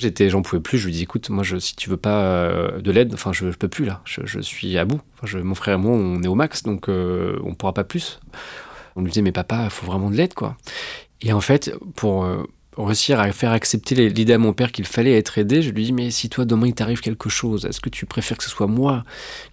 J'étais, 0.02 0.28
j'en 0.28 0.42
pouvais 0.42 0.60
plus. 0.60 0.78
Je 0.78 0.86
lui 0.86 0.92
dis, 0.92 1.02
écoute, 1.02 1.30
moi, 1.30 1.44
je, 1.44 1.56
si 1.56 1.76
tu 1.76 1.88
veux 1.88 1.96
pas 1.96 2.24
euh, 2.24 2.80
de 2.80 2.90
l'aide, 2.90 3.14
enfin, 3.14 3.32
je, 3.32 3.52
je, 3.52 3.56
peux 3.56 3.68
plus 3.68 3.84
là. 3.84 4.02
Je, 4.04 4.40
suis 4.40 4.76
à 4.76 4.84
bout. 4.84 5.00
Enfin, 5.22 5.38
mon 5.42 5.54
frère 5.54 5.74
et 5.74 5.78
moi, 5.78 5.92
on 5.92 6.22
est 6.22 6.26
au 6.26 6.34
max, 6.34 6.64
donc 6.64 6.88
euh, 6.88 7.38
on 7.44 7.54
pourra 7.54 7.72
pas 7.72 7.84
plus. 7.84 8.18
On 8.96 9.02
lui 9.02 9.10
disait, 9.10 9.22
mais 9.22 9.30
papa, 9.30 9.62
il 9.64 9.70
faut 9.70 9.86
vraiment 9.86 10.10
de 10.10 10.16
l'aide, 10.16 10.34
quoi. 10.34 10.56
Et 11.20 11.32
en 11.32 11.40
fait, 11.40 11.72
pour 11.94 12.24
euh, 12.24 12.42
réussir 12.76 13.20
à 13.20 13.30
faire 13.30 13.52
accepter 13.52 13.94
l'idée 14.08 14.32
à 14.32 14.38
mon 14.38 14.52
père 14.52 14.72
qu'il 14.72 14.86
fallait 14.86 15.16
être 15.16 15.38
aidé, 15.38 15.62
je 15.62 15.70
lui 15.70 15.84
dis, 15.84 15.92
mais 15.92 16.10
si 16.10 16.28
toi, 16.28 16.44
demain, 16.44 16.66
il 16.66 16.74
t'arrive 16.74 17.00
quelque 17.00 17.28
chose, 17.28 17.64
est-ce 17.64 17.80
que 17.80 17.88
tu 17.88 18.04
préfères 18.04 18.38
que 18.38 18.44
ce 18.44 18.50
soit 18.50 18.66
moi 18.66 19.04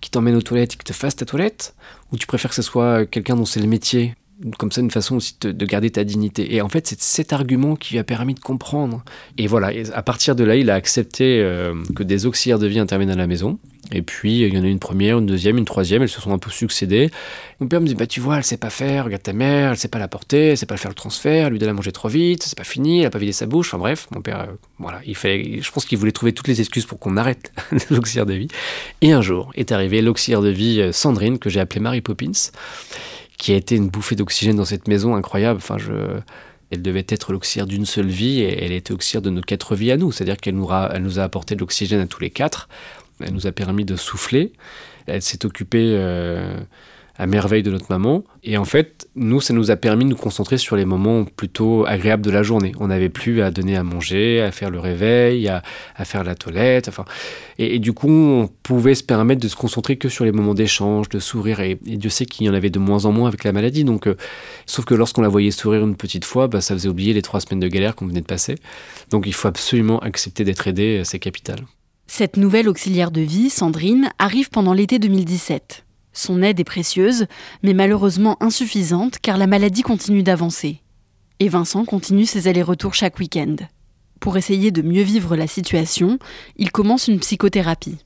qui 0.01 0.09
t'emmène 0.09 0.35
aux 0.35 0.41
toilettes 0.41 0.73
et 0.73 0.77
qui 0.77 0.85
te 0.85 0.93
fasse 0.93 1.15
ta 1.15 1.25
toilette? 1.25 1.75
Ou 2.11 2.17
tu 2.17 2.25
préfères 2.25 2.49
que 2.49 2.55
ce 2.55 2.63
soit 2.63 3.05
quelqu'un 3.05 3.35
dont 3.35 3.45
c'est 3.45 3.59
le 3.59 3.67
métier? 3.67 4.15
Comme 4.57 4.71
ça 4.71 4.81
une 4.81 4.91
façon 4.91 5.17
aussi 5.17 5.35
de, 5.41 5.65
garder 5.65 5.89
ta 5.89 6.03
dignité. 6.03 6.55
Et 6.55 6.61
en 6.61 6.69
fait, 6.69 6.87
c'est 6.87 7.01
cet 7.01 7.33
argument 7.33 7.75
qui 7.75 7.93
lui 7.93 7.99
a 7.99 8.03
permis 8.03 8.33
de 8.33 8.39
comprendre. 8.39 9.03
Et 9.37 9.47
voilà, 9.47 9.71
à 9.93 10.01
partir 10.01 10.35
de 10.35 10.43
là, 10.43 10.55
il 10.55 10.69
a 10.69 10.75
accepté 10.75 11.41
euh, 11.41 11.75
que 11.95 12.03
des 12.03 12.25
auxiliaires 12.25 12.59
de 12.59 12.67
vie 12.67 12.79
interviennent 12.79 13.09
à 13.11 13.15
la 13.15 13.27
maison. 13.27 13.59
Et 13.91 14.01
puis, 14.01 14.41
il 14.41 14.53
y 14.53 14.57
en 14.57 14.63
a 14.63 14.67
une 14.67 14.79
première, 14.79 15.17
une 15.17 15.25
deuxième, 15.25 15.57
une 15.57 15.65
troisième, 15.65 16.03
elles 16.03 16.09
se 16.09 16.21
sont 16.21 16.31
un 16.31 16.37
peu 16.37 16.51
succédées. 16.51 17.09
Mon 17.59 17.67
père 17.67 17.81
me 17.81 17.87
dit, 17.87 17.95
bah 17.95 18.05
tu 18.05 18.19
vois, 18.19 18.37
elle 18.37 18.43
sait 18.43 18.57
pas 18.57 18.69
faire, 18.69 19.05
regarde 19.05 19.23
ta 19.23 19.33
mère, 19.33 19.71
elle 19.71 19.77
sait 19.77 19.87
pas 19.87 19.97
la 19.97 20.07
porter, 20.07 20.49
elle 20.49 20.57
sait 20.57 20.67
pas 20.67 20.77
faire 20.77 20.91
le 20.91 20.95
transfert, 20.95 21.47
elle 21.47 21.53
lui 21.53 21.59
donne 21.59 21.69
à 21.69 21.73
manger 21.73 21.91
trop 21.91 22.07
vite, 22.07 22.43
c'est 22.43 22.57
pas 22.57 22.63
fini, 22.63 22.99
elle 22.99 23.07
a 23.07 23.09
pas 23.09 23.17
vidé 23.17 23.31
sa 23.31 23.47
bouche, 23.47 23.69
enfin 23.69 23.79
bref, 23.79 24.07
mon 24.11 24.21
père, 24.21 24.41
euh, 24.41 24.53
voilà, 24.77 25.01
il 25.05 25.15
fallait, 25.15 25.59
je 25.61 25.71
pense 25.71 25.85
qu'il 25.85 25.97
voulait 25.97 26.11
trouver 26.11 26.33
toutes 26.33 26.47
les 26.47 26.59
excuses 26.59 26.85
pour 26.85 26.99
qu'on 26.99 27.17
arrête 27.17 27.51
l'auxiliaire 27.89 28.27
de 28.27 28.33
vie. 28.33 28.47
Et 29.01 29.11
un 29.11 29.21
jour 29.21 29.51
est 29.55 29.71
arrivé 29.71 30.03
l'auxiliaire 30.03 30.41
de 30.41 30.49
vie 30.49 30.81
euh, 30.81 30.91
Sandrine, 30.91 31.39
que 31.39 31.49
j'ai 31.49 31.59
appelée 31.59 31.81
Mary 31.81 32.01
Poppins 32.01 32.51
qui 33.39 33.53
a 33.53 33.55
été 33.55 33.75
une 33.75 33.89
bouffée 33.89 34.15
d'oxygène 34.15 34.57
dans 34.57 34.65
cette 34.65 34.87
maison 34.87 35.15
incroyable. 35.15 35.57
Enfin, 35.57 35.77
elle 36.69 36.81
devait 36.83 37.05
être 37.07 37.31
l'auxiliaire 37.31 37.65
d'une 37.65 37.85
seule 37.85 38.09
vie 38.09 38.41
et 38.41 38.63
elle 38.63 38.73
était 38.73 38.91
auxiliaire 38.91 39.23
de 39.23 39.31
nos 39.31 39.41
quatre 39.41 39.75
vies 39.75 39.91
à 39.91 39.97
nous. 39.97 40.11
C'est-à-dire 40.11 40.37
qu'elle 40.37 40.55
nous, 40.55 40.69
a, 40.69 40.91
elle 40.93 41.01
nous 41.01 41.19
a 41.19 41.23
apporté 41.23 41.55
de 41.55 41.61
l'oxygène 41.61 42.01
à 42.01 42.05
tous 42.05 42.21
les 42.21 42.29
quatre. 42.29 42.69
Elle 43.21 43.33
nous 43.33 43.47
a 43.47 43.51
permis 43.51 43.85
de 43.85 43.95
souffler. 43.95 44.51
Elle 45.07 45.21
s'est 45.21 45.45
occupée 45.45 45.93
euh, 45.95 46.59
à 47.19 47.27
merveille 47.27 47.63
de 47.63 47.69
notre 47.69 47.87
maman. 47.89 48.23
Et 48.43 48.57
en 48.57 48.63
fait, 48.63 49.07
nous, 49.15 49.41
ça 49.41 49.53
nous 49.53 49.71
a 49.71 49.75
permis 49.75 50.05
de 50.05 50.09
nous 50.09 50.15
concentrer 50.15 50.57
sur 50.57 50.77
les 50.77 50.85
moments 50.85 51.25
plutôt 51.25 51.85
agréables 51.85 52.23
de 52.23 52.31
la 52.31 52.43
journée. 52.43 52.71
On 52.79 52.87
n'avait 52.87 53.09
plus 53.09 53.41
à 53.41 53.51
donner 53.51 53.75
à 53.75 53.83
manger, 53.83 54.41
à 54.41 54.51
faire 54.51 54.69
le 54.69 54.79
réveil, 54.79 55.49
à, 55.49 55.61
faire 56.05 56.23
la 56.23 56.33
toilette. 56.33 56.87
Enfin, 56.87 57.03
et, 57.57 57.77
du 57.79 57.91
coup, 57.91 58.09
on 58.09 58.49
pouvait 58.63 58.95
se 58.95 59.03
permettre 59.03 59.41
de 59.41 59.49
se 59.49 59.57
concentrer 59.57 59.97
que 59.97 60.07
sur 60.07 60.23
les 60.23 60.31
moments 60.31 60.53
d'échange, 60.53 61.09
de 61.09 61.19
sourire. 61.19 61.59
Et, 61.59 61.77
Dieu 61.85 62.09
sait 62.09 62.25
qu'il 62.25 62.47
y 62.47 62.49
en 62.49 62.53
avait 62.53 62.69
de 62.69 62.79
moins 62.79 63.03
en 63.03 63.11
moins 63.11 63.27
avec 63.27 63.43
la 63.43 63.51
maladie. 63.51 63.83
Donc, 63.83 64.07
euh, 64.07 64.15
sauf 64.65 64.85
que 64.85 64.95
lorsqu'on 64.95 65.21
la 65.21 65.29
voyait 65.29 65.51
sourire 65.51 65.83
une 65.83 65.97
petite 65.97 66.23
fois, 66.23 66.47
bah, 66.47 66.61
ça 66.61 66.73
faisait 66.73 66.89
oublier 66.89 67.13
les 67.13 67.21
trois 67.21 67.41
semaines 67.41 67.59
de 67.59 67.67
galère 67.67 67.95
qu'on 67.95 68.07
venait 68.07 68.21
de 68.21 68.25
passer. 68.25 68.55
Donc, 69.09 69.27
il 69.27 69.33
faut 69.33 69.49
absolument 69.49 69.99
accepter 69.99 70.45
d'être 70.45 70.67
aidé, 70.69 71.01
c'est 71.03 71.19
capital. 71.19 71.59
Cette 72.07 72.37
nouvelle 72.37 72.69
auxiliaire 72.69 73.11
de 73.11 73.21
vie, 73.21 73.49
Sandrine, 73.49 74.09
arrive 74.19 74.49
pendant 74.49 74.71
l'été 74.71 74.99
2017. 74.99 75.83
Son 76.13 76.41
aide 76.41 76.59
est 76.59 76.65
précieuse, 76.65 77.27
mais 77.63 77.73
malheureusement 77.73 78.37
insuffisante 78.41 79.19
car 79.21 79.37
la 79.37 79.47
maladie 79.47 79.81
continue 79.81 80.23
d'avancer. 80.23 80.81
Et 81.39 81.49
Vincent 81.49 81.85
continue 81.85 82.25
ses 82.25 82.47
allers-retours 82.47 82.93
chaque 82.93 83.19
week-end. 83.19 83.55
Pour 84.19 84.35
essayer 84.35 84.71
de 84.71 84.81
mieux 84.81 85.03
vivre 85.03 85.35
la 85.35 85.47
situation, 85.47 86.19
il 86.57 86.71
commence 86.71 87.07
une 87.07 87.19
psychothérapie. 87.19 87.97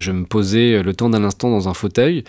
Je 0.00 0.10
me 0.12 0.24
posais 0.24 0.82
le 0.82 0.94
temps 0.94 1.10
d'un 1.10 1.24
instant 1.24 1.50
dans 1.50 1.68
un 1.68 1.74
fauteuil 1.74 2.24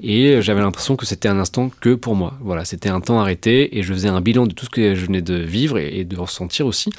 et 0.00 0.40
j'avais 0.42 0.60
l'impression 0.60 0.96
que 0.96 1.06
c'était 1.06 1.28
un 1.28 1.38
instant 1.38 1.70
que 1.80 1.94
pour 1.94 2.14
moi. 2.14 2.34
Voilà, 2.40 2.64
c'était 2.64 2.88
un 2.88 3.00
temps 3.00 3.20
arrêté 3.20 3.78
et 3.78 3.82
je 3.82 3.92
faisais 3.92 4.08
un 4.08 4.20
bilan 4.20 4.46
de 4.46 4.52
tout 4.52 4.64
ce 4.64 4.70
que 4.70 4.94
je 4.94 5.06
venais 5.06 5.22
de 5.22 5.34
vivre 5.34 5.78
et 5.78 6.04
de 6.04 6.16
ressentir 6.16 6.66
aussi. 6.66 6.90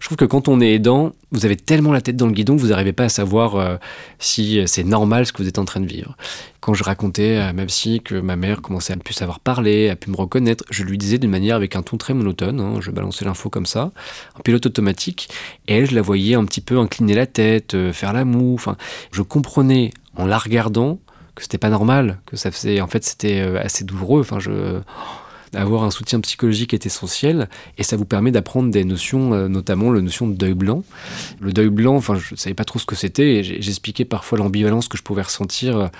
Je 0.00 0.06
trouve 0.06 0.16
que 0.16 0.24
quand 0.24 0.48
on 0.48 0.60
est 0.60 0.74
aidant, 0.74 1.12
vous 1.32 1.44
avez 1.44 1.56
tellement 1.56 1.92
la 1.92 2.00
tête 2.00 2.16
dans 2.16 2.26
le 2.26 2.32
guidon 2.32 2.54
que 2.56 2.60
vous 2.60 2.68
n'arrivez 2.68 2.92
pas 2.92 3.04
à 3.04 3.08
savoir 3.08 3.56
euh, 3.56 3.76
si 4.18 4.60
c'est 4.66 4.84
normal 4.84 5.26
ce 5.26 5.32
que 5.32 5.42
vous 5.42 5.48
êtes 5.48 5.58
en 5.58 5.64
train 5.64 5.80
de 5.80 5.86
vivre. 5.86 6.16
Quand 6.60 6.74
je 6.74 6.84
racontais 6.84 7.36
à 7.36 7.52
ma 7.52 7.66
psy 7.66 8.00
que 8.02 8.14
ma 8.14 8.36
mère 8.36 8.62
commençait 8.62 8.92
à 8.92 8.96
ne 8.96 9.02
plus 9.02 9.14
savoir 9.14 9.40
parler, 9.40 9.90
à 9.90 9.96
plus 9.96 10.10
me 10.10 10.16
reconnaître, 10.16 10.64
je 10.70 10.84
lui 10.84 10.96
disais 10.96 11.18
d'une 11.18 11.30
manière 11.30 11.56
avec 11.56 11.76
un 11.76 11.82
ton 11.82 11.96
très 11.96 12.14
monotone, 12.14 12.60
hein, 12.60 12.80
je 12.80 12.90
balançais 12.90 13.24
l'info 13.24 13.50
comme 13.50 13.66
ça, 13.66 13.92
en 14.38 14.40
pilote 14.40 14.64
automatique, 14.64 15.28
et 15.66 15.74
elle, 15.74 15.90
je 15.90 15.94
la 15.94 16.02
voyais 16.02 16.34
un 16.36 16.44
petit 16.44 16.60
peu 16.60 16.78
incliner 16.78 17.14
la 17.14 17.26
tête, 17.26 17.74
euh, 17.74 17.92
faire 17.92 18.12
la 18.12 18.24
moue, 18.24 18.54
enfin, 18.54 18.76
je 19.10 19.22
comprenais 19.22 19.92
en 20.16 20.26
la 20.26 20.38
regardant 20.38 21.00
que 21.34 21.42
c'était 21.42 21.58
pas 21.58 21.70
normal, 21.70 22.18
que 22.26 22.36
ça 22.36 22.50
faisait, 22.50 22.80
en 22.80 22.86
fait, 22.86 23.04
c'était 23.04 23.40
euh, 23.40 23.60
assez 23.60 23.84
douloureux. 23.84 24.20
Enfin, 24.20 24.38
je 24.38 24.80
avoir 25.56 25.84
un 25.84 25.90
soutien 25.90 26.20
psychologique 26.20 26.74
est 26.74 26.84
essentiel 26.86 27.48
et 27.78 27.82
ça 27.84 27.96
vous 27.96 28.04
permet 28.04 28.32
d'apprendre 28.32 28.70
des 28.70 28.84
notions, 28.84 29.34
euh, 29.34 29.48
notamment 29.48 29.92
la 29.92 30.00
notion 30.00 30.26
de 30.26 30.34
deuil 30.34 30.54
blanc. 30.54 30.82
Le 31.40 31.52
deuil 31.52 31.68
blanc, 31.68 31.94
enfin, 31.94 32.16
je 32.16 32.34
savais 32.34 32.54
pas 32.54 32.64
trop 32.64 32.78
ce 32.78 32.86
que 32.86 32.96
c'était 32.96 33.42
j'expliquais 33.44 34.04
parfois 34.04 34.38
l'ambivalence 34.38 34.88
que 34.88 34.96
je 34.96 35.02
pouvais 35.02 35.22
ressentir 35.22 35.90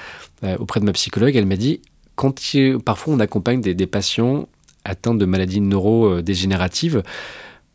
euh, 0.42 0.56
auprès 0.58 0.80
de 0.80 0.84
ma 0.84 0.92
psychologue. 0.92 1.36
Elle 1.36 1.46
m'a 1.46 1.56
dit, 1.56 1.80
quand 2.16 2.40
parfois 2.84 3.14
on 3.14 3.20
accompagne 3.20 3.60
des, 3.60 3.74
des 3.74 3.86
patients 3.86 4.48
atteints 4.84 5.14
de 5.14 5.24
maladies 5.24 5.60
neurodégénératives, 5.60 7.02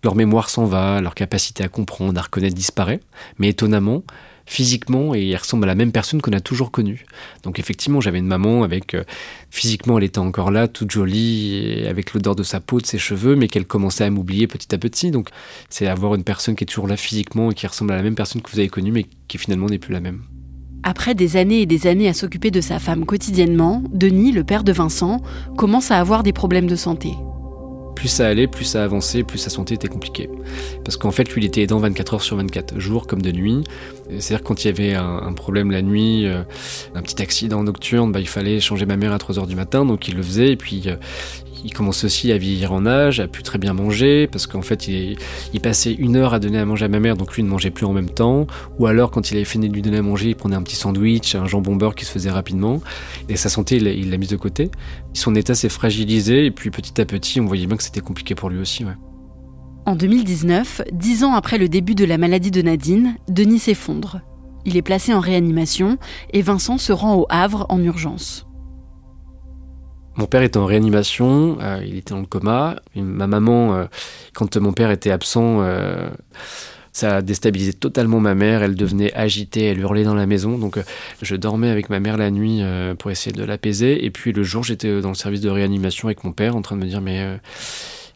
leur 0.03 0.15
mémoire 0.15 0.49
s'en 0.49 0.65
va, 0.65 1.01
leur 1.01 1.15
capacité 1.15 1.63
à 1.63 1.67
comprendre, 1.67 2.17
à 2.19 2.23
reconnaître 2.23 2.55
disparaît, 2.55 3.01
mais 3.37 3.49
étonnamment, 3.49 4.03
physiquement 4.49 5.13
et 5.13 5.21
il 5.21 5.35
ressemble 5.35 5.65
à 5.65 5.67
la 5.67 5.75
même 5.75 5.91
personne 5.91 6.21
qu'on 6.21 6.33
a 6.33 6.39
toujours 6.39 6.71
connue. 6.71 7.05
Donc 7.43 7.59
effectivement, 7.59 8.01
j'avais 8.01 8.17
une 8.17 8.27
maman 8.27 8.63
avec 8.63 8.95
euh, 8.95 9.03
physiquement 9.51 9.99
elle 9.99 10.03
était 10.03 10.17
encore 10.17 10.49
là, 10.49 10.67
toute 10.67 10.89
jolie, 10.89 11.85
avec 11.87 12.13
l'odeur 12.13 12.35
de 12.35 12.41
sa 12.41 12.59
peau, 12.59 12.81
de 12.81 12.85
ses 12.85 12.97
cheveux, 12.97 13.35
mais 13.35 13.47
qu'elle 13.47 13.65
commençait 13.65 14.05
à 14.05 14.09
m'oublier 14.09 14.47
petit 14.47 14.73
à 14.73 14.79
petit. 14.79 15.11
Donc 15.11 15.29
c'est 15.69 15.85
avoir 15.87 16.15
une 16.15 16.23
personne 16.23 16.55
qui 16.55 16.63
est 16.63 16.67
toujours 16.67 16.87
là 16.87 16.97
physiquement 16.97 17.51
et 17.51 17.53
qui 17.53 17.67
ressemble 17.67 17.93
à 17.93 17.95
la 17.95 18.03
même 18.03 18.15
personne 18.15 18.41
que 18.41 18.49
vous 18.49 18.59
avez 18.59 18.69
connue, 18.69 18.91
mais 18.91 19.05
qui 19.27 19.37
finalement 19.37 19.67
n'est 19.67 19.77
plus 19.77 19.93
la 19.93 20.01
même. 20.01 20.23
Après 20.81 21.13
des 21.13 21.37
années 21.37 21.61
et 21.61 21.65
des 21.67 21.85
années 21.85 22.07
à 22.07 22.13
s'occuper 22.13 22.49
de 22.49 22.61
sa 22.61 22.79
femme 22.79 23.05
quotidiennement, 23.05 23.83
Denis, 23.91 24.31
le 24.31 24.43
père 24.43 24.63
de 24.63 24.71
Vincent, 24.71 25.21
commence 25.57 25.91
à 25.91 25.99
avoir 25.99 26.23
des 26.23 26.33
problèmes 26.33 26.67
de 26.67 26.75
santé 26.75 27.11
plus 27.99 28.07
ça 28.07 28.27
allait, 28.27 28.47
plus 28.47 28.63
ça 28.63 28.81
avançait, 28.81 29.23
plus 29.23 29.39
sa 29.39 29.49
santé 29.49 29.73
était 29.73 29.89
compliquée. 29.89 30.29
Parce 30.85 30.95
qu'en 30.95 31.11
fait, 31.11 31.29
lui, 31.33 31.41
il 31.41 31.45
était 31.45 31.63
aidant 31.63 31.79
24 31.79 32.13
heures 32.13 32.21
sur 32.21 32.37
24, 32.37 32.79
jour 32.79 33.07
comme 33.07 33.21
de 33.21 33.29
nuit. 33.29 33.61
C'est-à-dire 34.19 34.41
quand 34.41 34.63
il 34.63 34.67
y 34.67 34.69
avait 34.69 34.93
un, 34.95 35.33
problème 35.33 35.69
la 35.69 35.81
nuit, 35.81 36.25
euh, 36.25 36.43
un 36.95 37.01
petit 37.01 37.21
accident 37.21 37.61
nocturne, 37.61 38.13
bah, 38.13 38.21
il 38.21 38.27
fallait 38.29 38.61
changer 38.61 38.85
ma 38.85 38.95
mère 38.95 39.11
à 39.11 39.17
3 39.17 39.37
heures 39.37 39.47
du 39.47 39.57
matin, 39.57 39.83
donc 39.83 40.07
il 40.07 40.15
le 40.15 40.23
faisait. 40.23 40.47
Et 40.53 40.55
puis 40.55 40.83
euh, 40.87 40.95
il 41.63 41.73
commence 41.73 42.03
aussi 42.03 42.31
à 42.31 42.37
vieillir 42.37 42.71
en 42.73 42.85
âge, 42.85 43.19
à 43.19 43.27
plus 43.27 43.43
très 43.43 43.57
bien 43.57 43.73
manger, 43.73 44.27
parce 44.27 44.47
qu'en 44.47 44.61
fait, 44.61 44.87
il, 44.87 45.17
passait 45.61 45.93
une 45.93 46.15
heure 46.15 46.33
à 46.33 46.39
donner 46.39 46.59
à 46.59 46.65
manger 46.65 46.85
à 46.85 46.87
ma 46.87 46.99
mère, 46.99 47.17
donc 47.17 47.35
lui 47.35 47.43
ne 47.43 47.49
mangeait 47.49 47.71
plus 47.71 47.85
en 47.85 47.93
même 47.93 48.09
temps. 48.09 48.47
Ou 48.77 48.87
alors, 48.87 49.11
quand 49.11 49.31
il 49.31 49.37
avait 49.37 49.45
fini 49.45 49.69
de 49.69 49.73
lui 49.73 49.81
donner 49.81 49.97
à 49.97 50.01
manger, 50.01 50.29
il 50.29 50.35
prenait 50.35 50.55
un 50.55 50.63
petit 50.63 50.75
sandwich, 50.75 51.35
un 51.35 51.45
jambon 51.45 51.75
beurre 51.75 51.95
qui 51.95 52.05
se 52.05 52.11
faisait 52.11 52.31
rapidement. 52.31 52.81
Et 53.27 53.35
sa 53.35 53.49
santé, 53.49 53.77
il 53.77 54.09
l'a 54.09 54.17
mise 54.17 54.29
de 54.29 54.37
côté. 54.37 54.71
Son 55.13 55.35
état 55.35 55.55
s'est 55.55 55.69
fragilisé, 55.69 56.45
et 56.45 56.51
puis 56.51 56.71
petit 56.71 56.99
à 57.01 57.05
petit, 57.05 57.39
on 57.39 57.45
voyait 57.45 57.67
bien 57.67 57.77
que 57.77 57.83
c'était 57.83 58.01
compliqué 58.01 58.35
pour 58.35 58.49
lui 58.49 58.59
aussi. 58.59 58.85
En 59.85 59.95
2019, 59.95 60.83
dix 60.91 61.23
ans 61.23 61.33
après 61.33 61.57
le 61.57 61.67
début 61.67 61.95
de 61.95 62.05
la 62.05 62.17
maladie 62.17 62.51
de 62.51 62.61
Nadine, 62.61 63.15
Denis 63.27 63.59
s'effondre. 63.59 64.21
Il 64.65 64.77
est 64.77 64.81
placé 64.81 65.13
en 65.13 65.19
réanimation 65.19 65.97
et 66.31 66.41
Vincent 66.41 66.77
se 66.77 66.91
rend 66.91 67.15
au 67.15 67.25
Havre 67.29 67.65
en 67.69 67.81
urgence. 67.81 68.48
Mon 70.19 70.25
père 70.25 70.41
était 70.41 70.57
en 70.57 70.65
réanimation, 70.65 71.59
euh, 71.61 71.81
il 71.81 71.95
était 71.95 72.13
dans 72.13 72.19
le 72.19 72.25
coma. 72.25 72.75
ma 72.93 73.25
maman, 73.25 73.73
euh, 73.73 73.85
quand 74.33 74.57
mon 74.57 74.73
père 74.73 74.91
était 74.91 75.11
absent, 75.11 75.61
euh, 75.61 76.09
ça 76.91 77.15
a 77.15 77.21
déstabilisé 77.21 77.71
totalement 77.71 78.19
ma 78.19 78.35
mère. 78.35 78.61
Elle 78.61 78.75
devenait 78.75 79.13
agitée, 79.13 79.63
elle 79.67 79.79
hurlait 79.79 80.03
dans 80.03 80.15
la 80.15 80.25
maison. 80.25 80.57
Donc 80.57 80.77
je 81.21 81.35
dormais 81.37 81.69
avec 81.69 81.89
ma 81.89 82.01
mère 82.01 82.17
la 82.17 82.31
nuit 82.31 82.61
pour 82.97 83.11
essayer 83.11 83.31
de 83.31 83.45
l'apaiser. 83.45 84.03
Et 84.03 84.11
puis 84.11 84.33
le 84.33 84.43
jour, 84.43 84.61
j'étais 84.65 84.99
dans 84.99 85.07
le 85.07 85.15
service 85.15 85.39
de 85.39 85.49
réanimation 85.49 86.09
avec 86.09 86.25
mon 86.25 86.33
père 86.33 86.57
en 86.57 86.61
train 86.61 86.75
de 86.75 86.81
me 86.81 86.87
dire 86.87 86.99
mais 86.99 87.39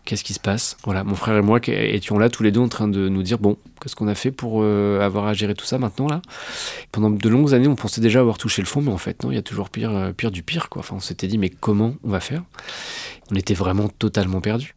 qu'est-ce 0.05 0.23
qui 0.23 0.33
se 0.33 0.39
passe? 0.39 0.77
Voilà, 0.83 1.03
mon 1.03 1.15
frère 1.15 1.37
et 1.37 1.41
moi 1.41 1.59
étions 1.67 2.17
là 2.17 2.29
tous 2.29 2.43
les 2.43 2.51
deux 2.51 2.59
en 2.59 2.67
train 2.67 2.87
de 2.87 3.09
nous 3.09 3.23
dire 3.23 3.39
bon, 3.39 3.57
qu'est-ce 3.81 3.95
qu'on 3.95 4.07
a 4.07 4.15
fait 4.15 4.31
pour 4.31 4.61
euh, 4.61 4.99
avoir 5.01 5.27
à 5.27 5.33
gérer 5.33 5.53
tout 5.53 5.65
ça 5.65 5.77
maintenant 5.77 6.07
là? 6.07 6.21
Pendant 6.91 7.09
de 7.09 7.29
longues 7.29 7.53
années, 7.53 7.67
on 7.67 7.75
pensait 7.75 8.01
déjà 8.01 8.19
avoir 8.19 8.37
touché 8.37 8.61
le 8.61 8.67
fond, 8.67 8.81
mais 8.81 8.91
en 8.91 8.97
fait 8.97 9.23
non, 9.23 9.31
il 9.31 9.35
y 9.35 9.39
a 9.39 9.43
toujours 9.43 9.69
pire, 9.69 9.91
euh, 9.91 10.11
pire 10.11 10.31
du 10.31 10.43
pire 10.43 10.69
quoi. 10.69 10.81
Enfin, 10.81 10.95
on 10.95 10.99
s'était 10.99 11.27
dit 11.27 11.37
mais 11.37 11.49
comment 11.49 11.95
on 12.03 12.09
va 12.09 12.19
faire? 12.19 12.43
On 13.31 13.35
était 13.35 13.53
vraiment 13.53 13.89
totalement 13.89 14.41
perdus. 14.41 14.75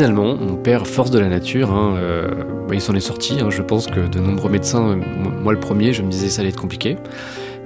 Finalement, 0.00 0.34
mon 0.34 0.56
père, 0.56 0.86
force 0.86 1.10
de 1.10 1.18
la 1.18 1.28
nature, 1.28 1.72
hein, 1.72 1.94
euh, 1.98 2.30
bah, 2.66 2.74
il 2.74 2.80
s'en 2.80 2.94
est 2.94 3.00
sorti. 3.00 3.36
Hein. 3.38 3.50
Je 3.50 3.60
pense 3.60 3.86
que 3.86 4.00
de 4.00 4.18
nombreux 4.18 4.48
médecins, 4.48 4.98
moi 5.42 5.52
le 5.52 5.60
premier, 5.60 5.92
je 5.92 6.00
me 6.00 6.10
disais 6.10 6.30
ça 6.30 6.40
allait 6.40 6.48
être 6.48 6.58
compliqué. 6.58 6.96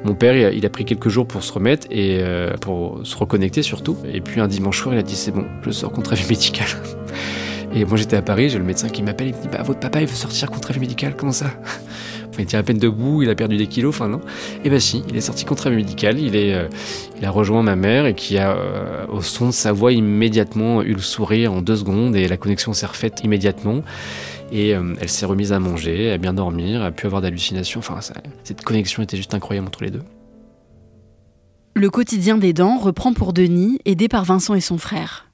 Mon 0.03 0.17
père, 0.17 0.51
il 0.51 0.67
a, 0.67 0.69
pris 0.69 0.85
quelques 0.85 1.09
jours 1.09 1.29
pour 1.29 1.45
se 1.45 1.53
remettre 1.53 1.87
et 1.93 2.19
euh, 2.23 2.55
pour 2.61 2.99
se 3.05 3.15
reconnecter 3.15 3.63
surtout. 3.63 3.97
Et 4.13 4.21
puis 4.21 4.41
un 4.41 4.49
dimanche 4.49 4.81
soir, 4.81 4.97
il 4.97 4.99
a 4.99 5.05
dit 5.05 5.15
c'est 5.15 5.31
bon, 5.31 5.47
je 5.63 5.71
sors 5.71 5.93
contre 5.93 6.13
avis 6.13 6.29
médical. 6.29 6.67
Et 7.73 7.85
moi 7.85 7.97
j'étais 7.97 8.17
à 8.17 8.23
Paris, 8.23 8.49
j'ai 8.51 8.59
le 8.59 8.65
médecin 8.65 8.89
qui 8.89 9.05
m'appelle, 9.05 9.29
il 9.29 9.35
me 9.37 9.41
dit 9.41 9.49
bah 9.49 9.63
votre 9.63 9.79
papa 9.79 10.01
il 10.01 10.09
veut 10.09 10.15
sortir 10.15 10.51
contre 10.51 10.71
avis 10.71 10.81
médical, 10.81 11.15
comment 11.17 11.31
ça? 11.31 11.47
Il 12.39 12.43
était 12.43 12.57
à 12.57 12.63
peine 12.63 12.79
debout, 12.79 13.23
il 13.23 13.31
a 13.31 13.35
perdu 13.35 13.57
des 13.57 13.67
kilos, 13.67 13.95
enfin 13.95 14.09
non. 14.09 14.21
Et 14.65 14.71
bah 14.71 14.81
si, 14.81 15.03
il 15.09 15.17
est 15.17 15.21
sorti 15.21 15.45
contre 15.45 15.67
avis 15.67 15.77
médical, 15.77 16.19
il, 16.19 16.37
est, 16.37 16.55
euh, 16.55 16.69
il 17.19 17.25
a 17.25 17.31
rejoint 17.31 17.63
ma 17.63 17.77
mère 17.77 18.07
et 18.07 18.15
qui 18.15 18.39
a 18.39 18.57
euh, 18.57 19.07
au 19.09 19.23
son 19.23 19.47
de 19.47 19.53
sa 19.53 19.73
voix 19.73 19.93
immédiatement 19.93 20.83
eu 20.83 20.95
le 20.95 21.01
sourire 21.01 21.53
en 21.53 21.63
deux 21.63 21.77
secondes 21.77 22.17
et 22.17 22.29
la 22.29 22.37
connexion 22.37 22.73
s'est 22.73 22.87
refaite 22.87 23.23
immédiatement. 23.25 23.83
Et 24.53 24.69
elle 24.69 25.09
s'est 25.09 25.27
remise 25.27 25.53
à 25.53 25.59
manger, 25.59 26.13
à 26.13 26.19
bien 26.19 26.33
dormir, 26.33 26.83
a 26.83 26.93
pu 26.93 27.07
avoir 27.07 27.21
d'hallucinations. 27.23 27.81
Enfin, 27.81 27.99
cette 28.45 28.63
connexion 28.63 29.03
était 29.03 29.17
juste 29.17 29.35
incroyable 29.35 29.67
entre 29.67 29.83
les 29.83 29.91
deux. 29.91 30.03
Le 31.77 31.91
quotidien 31.91 32.39
des 32.39 32.53
dents 32.53 32.79
reprend 32.79 33.13
pour 33.13 33.33
Denis, 33.33 33.81
aidé 33.85 34.07
par 34.07 34.25
Vincent 34.25 34.55
et 34.55 34.61
son 34.61 34.79
frère. 34.79 35.27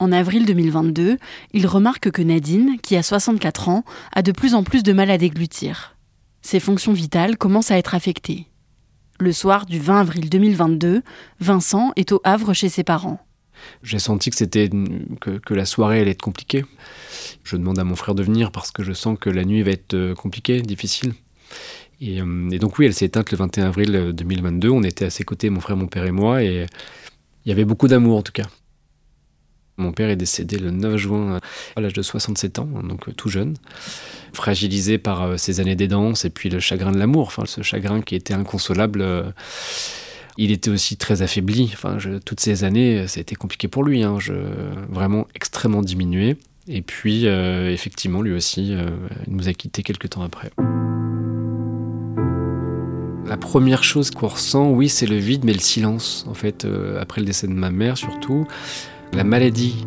En 0.00 0.10
avril 0.10 0.44
2022, 0.44 1.16
il 1.52 1.66
remarque 1.68 2.10
que 2.10 2.22
Nadine, 2.22 2.78
qui 2.82 2.96
a 2.96 3.04
64 3.04 3.68
ans, 3.68 3.84
a 4.12 4.22
de 4.22 4.32
plus 4.32 4.54
en 4.54 4.64
plus 4.64 4.82
de 4.82 4.92
mal 4.92 5.12
à 5.12 5.18
déglutir. 5.18 5.94
Ses 6.42 6.60
fonctions 6.60 6.92
vitales 6.92 7.36
commencent 7.36 7.70
à 7.70 7.78
être 7.78 7.94
affectées. 7.94 8.46
Le 9.18 9.32
soir 9.32 9.66
du 9.66 9.78
20 9.78 10.00
avril 10.00 10.30
2022, 10.30 11.02
Vincent 11.40 11.92
est 11.96 12.12
au 12.12 12.20
Havre 12.24 12.54
chez 12.54 12.68
ses 12.68 12.84
parents. 12.84 13.20
J'ai 13.82 13.98
senti 13.98 14.30
que 14.30 14.36
c'était 14.36 14.70
que, 15.20 15.54
la 15.54 15.66
soirée 15.66 16.00
allait 16.00 16.12
être 16.12 16.22
compliquée. 16.22 16.64
Je 17.44 17.56
demande 17.56 17.78
à 17.78 17.84
mon 17.84 17.96
frère 17.96 18.14
de 18.14 18.22
venir 18.22 18.52
parce 18.52 18.70
que 18.70 18.82
je 18.82 18.92
sens 18.92 19.18
que 19.20 19.28
la 19.28 19.44
nuit 19.44 19.62
va 19.62 19.72
être 19.72 19.92
euh, 19.94 20.14
compliquée, 20.14 20.62
difficile. 20.62 21.12
Euh, 22.02 22.50
et, 22.50 22.58
donc 22.58 22.78
oui, 22.78 22.86
elle 22.86 22.94
s'est 22.94 23.04
éteinte 23.04 23.30
le 23.30 23.36
21 23.36 23.66
avril 23.66 24.12
2022. 24.14 24.68
Euh, 24.68 24.72
On 24.72 24.82
était 24.82 25.04
à 25.04 25.10
ses 25.10 25.24
côtés, 25.24 25.50
mon 25.50 25.60
frère, 25.60 25.76
mon 25.76 25.86
père 25.86 26.06
et 26.06 26.12
moi, 26.12 26.42
et 26.42 26.66
il 27.44 27.48
y 27.48 27.52
avait 27.52 27.66
beaucoup 27.66 27.88
d'amour 27.88 28.16
en 28.16 28.22
tout 28.22 28.32
cas. 28.32 28.46
Mon 29.80 29.92
père 29.92 30.10
est 30.10 30.16
décédé 30.16 30.58
le 30.58 30.70
9 30.70 30.96
juin 30.96 31.40
à 31.76 31.80
l'âge 31.80 31.92
de 31.92 32.02
67 32.02 32.58
ans, 32.58 32.68
donc 32.84 33.08
euh, 33.08 33.12
tout 33.12 33.28
jeune, 33.28 33.54
fragilisé 34.32 34.98
par 34.98 35.38
ses 35.38 35.60
années 35.60 35.74
d'aidance 35.74 36.24
et 36.24 36.30
puis 36.30 36.50
le 36.50 36.60
chagrin 36.60 36.92
de 36.92 36.98
l'amour, 36.98 37.26
enfin 37.26 37.44
ce 37.46 37.62
chagrin 37.62 38.00
qui 38.00 38.14
était 38.14 38.34
inconsolable. 38.34 39.04
Il 40.36 40.52
était 40.52 40.70
aussi 40.70 40.96
très 40.96 41.22
affaibli. 41.22 41.70
Enfin, 41.72 41.98
toutes 42.24 42.40
ces 42.40 42.64
années, 42.64 43.06
ça 43.08 43.18
a 43.18 43.20
été 43.20 43.34
compliqué 43.34 43.68
pour 43.68 43.82
lui. 43.82 44.02
Hein. 44.02 44.16
Vraiment 44.88 45.26
extrêmement 45.34 45.82
diminué. 45.82 46.36
Et 46.68 46.80
puis, 46.80 47.26
effectivement, 47.26 48.22
lui 48.22 48.32
aussi, 48.32 48.74
il 49.26 49.34
nous 49.34 49.48
a 49.48 49.52
quittés 49.52 49.82
quelques 49.82 50.10
temps 50.10 50.22
après. 50.22 50.50
La 53.30 53.36
première 53.36 53.84
chose 53.84 54.10
qu'on 54.10 54.26
ressent, 54.26 54.70
oui, 54.70 54.88
c'est 54.88 55.06
le 55.06 55.14
vide, 55.14 55.44
mais 55.44 55.52
le 55.52 55.60
silence, 55.60 56.26
en 56.28 56.34
fait, 56.34 56.64
euh, 56.64 57.00
après 57.00 57.20
le 57.20 57.28
décès 57.28 57.46
de 57.46 57.52
ma 57.52 57.70
mère 57.70 57.96
surtout. 57.96 58.44
La 59.12 59.24
maladie 59.24 59.86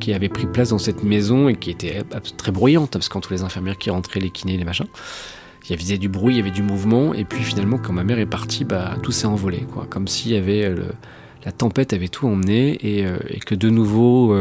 qui 0.00 0.12
avait 0.14 0.28
pris 0.28 0.46
place 0.46 0.70
dans 0.70 0.78
cette 0.78 1.02
maison 1.04 1.48
et 1.48 1.56
qui 1.56 1.70
était 1.70 2.02
très 2.36 2.52
bruyante, 2.52 2.92
parce 2.92 3.08
qu'entre 3.08 3.32
les 3.32 3.42
infirmières 3.42 3.78
qui 3.78 3.90
rentraient, 3.90 4.20
les 4.20 4.30
kinés, 4.30 4.56
les 4.56 4.64
machins, 4.64 4.86
il 5.64 5.70
y 5.70 5.74
avait 5.74 5.98
du 5.98 6.08
bruit, 6.08 6.34
il 6.34 6.36
y 6.38 6.40
avait 6.40 6.50
du 6.50 6.62
mouvement, 6.62 7.12
et 7.12 7.24
puis 7.24 7.42
finalement, 7.42 7.78
quand 7.78 7.92
ma 7.92 8.04
mère 8.04 8.18
est 8.18 8.26
partie, 8.26 8.64
bah, 8.64 8.96
tout 9.02 9.12
s'est 9.12 9.26
envolé, 9.26 9.66
quoi. 9.72 9.86
Comme 9.88 10.08
s'il 10.08 10.32
y 10.32 10.36
avait. 10.36 10.64
Euh, 10.64 10.76
la 11.44 11.52
tempête 11.52 11.94
avait 11.94 12.08
tout 12.08 12.26
emmené, 12.26 12.78
et, 12.82 13.06
euh, 13.06 13.18
que 13.46 13.54
de 13.54 13.70
nouveau 13.70 14.34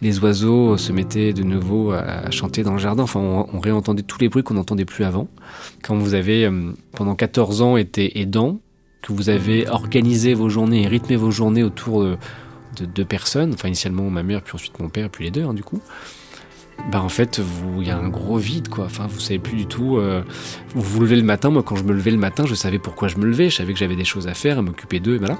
les 0.00 0.18
oiseaux 0.20 0.76
se 0.76 0.92
mettaient 0.92 1.32
de 1.32 1.42
nouveau 1.42 1.92
à 1.92 2.30
chanter 2.30 2.62
dans 2.62 2.72
le 2.72 2.78
jardin. 2.78 3.02
Enfin, 3.02 3.20
on, 3.20 3.58
réentendait 3.60 4.02
tous 4.02 4.20
les 4.20 4.28
bruits 4.28 4.42
qu'on 4.42 4.54
n'entendait 4.54 4.84
plus 4.84 5.04
avant. 5.04 5.28
Quand 5.82 5.96
vous 5.96 6.14
avez, 6.14 6.44
euh, 6.44 6.72
pendant 6.92 7.14
14 7.14 7.62
ans, 7.62 7.76
été 7.76 8.20
aidant, 8.20 8.60
que 9.02 9.12
vous 9.12 9.28
avez 9.28 9.68
organisé 9.68 10.34
vos 10.34 10.48
journées 10.48 10.82
et 10.82 10.86
rythmé 10.88 11.16
vos 11.16 11.30
journées 11.30 11.62
autour 11.62 12.02
de, 12.02 12.16
deux 12.86 13.04
personnes, 13.04 13.54
enfin 13.54 13.68
initialement 13.68 14.08
ma 14.10 14.22
mère, 14.22 14.42
puis 14.42 14.54
ensuite 14.54 14.78
mon 14.78 14.88
père, 14.88 15.10
puis 15.10 15.24
les 15.24 15.30
deux, 15.30 15.44
hein, 15.44 15.54
du 15.54 15.62
coup, 15.62 15.80
bah 16.90 17.02
en 17.02 17.08
fait, 17.10 17.40
il 17.78 17.86
y 17.86 17.90
a 17.90 17.98
un 17.98 18.08
gros 18.08 18.38
vide, 18.38 18.68
quoi. 18.68 18.86
Enfin, 18.86 19.06
vous 19.06 19.20
savez 19.20 19.38
plus 19.38 19.56
du 19.56 19.66
tout. 19.66 19.98
Euh, 19.98 20.22
vous 20.74 20.80
vous 20.80 21.00
levez 21.00 21.16
le 21.16 21.22
matin. 21.22 21.50
Moi, 21.50 21.62
quand 21.62 21.76
je 21.76 21.84
me 21.84 21.92
levais 21.92 22.10
le 22.10 22.16
matin, 22.16 22.46
je 22.46 22.54
savais 22.54 22.78
pourquoi 22.78 23.08
je 23.08 23.18
me 23.18 23.26
levais. 23.26 23.50
Je 23.50 23.56
savais 23.56 23.74
que 23.74 23.78
j'avais 23.78 23.96
des 23.96 24.06
choses 24.06 24.26
à 24.26 24.32
faire, 24.32 24.58
à 24.58 24.62
m'occuper 24.62 24.98
d'eux, 24.98 25.16
et 25.16 25.18
voilà. 25.18 25.38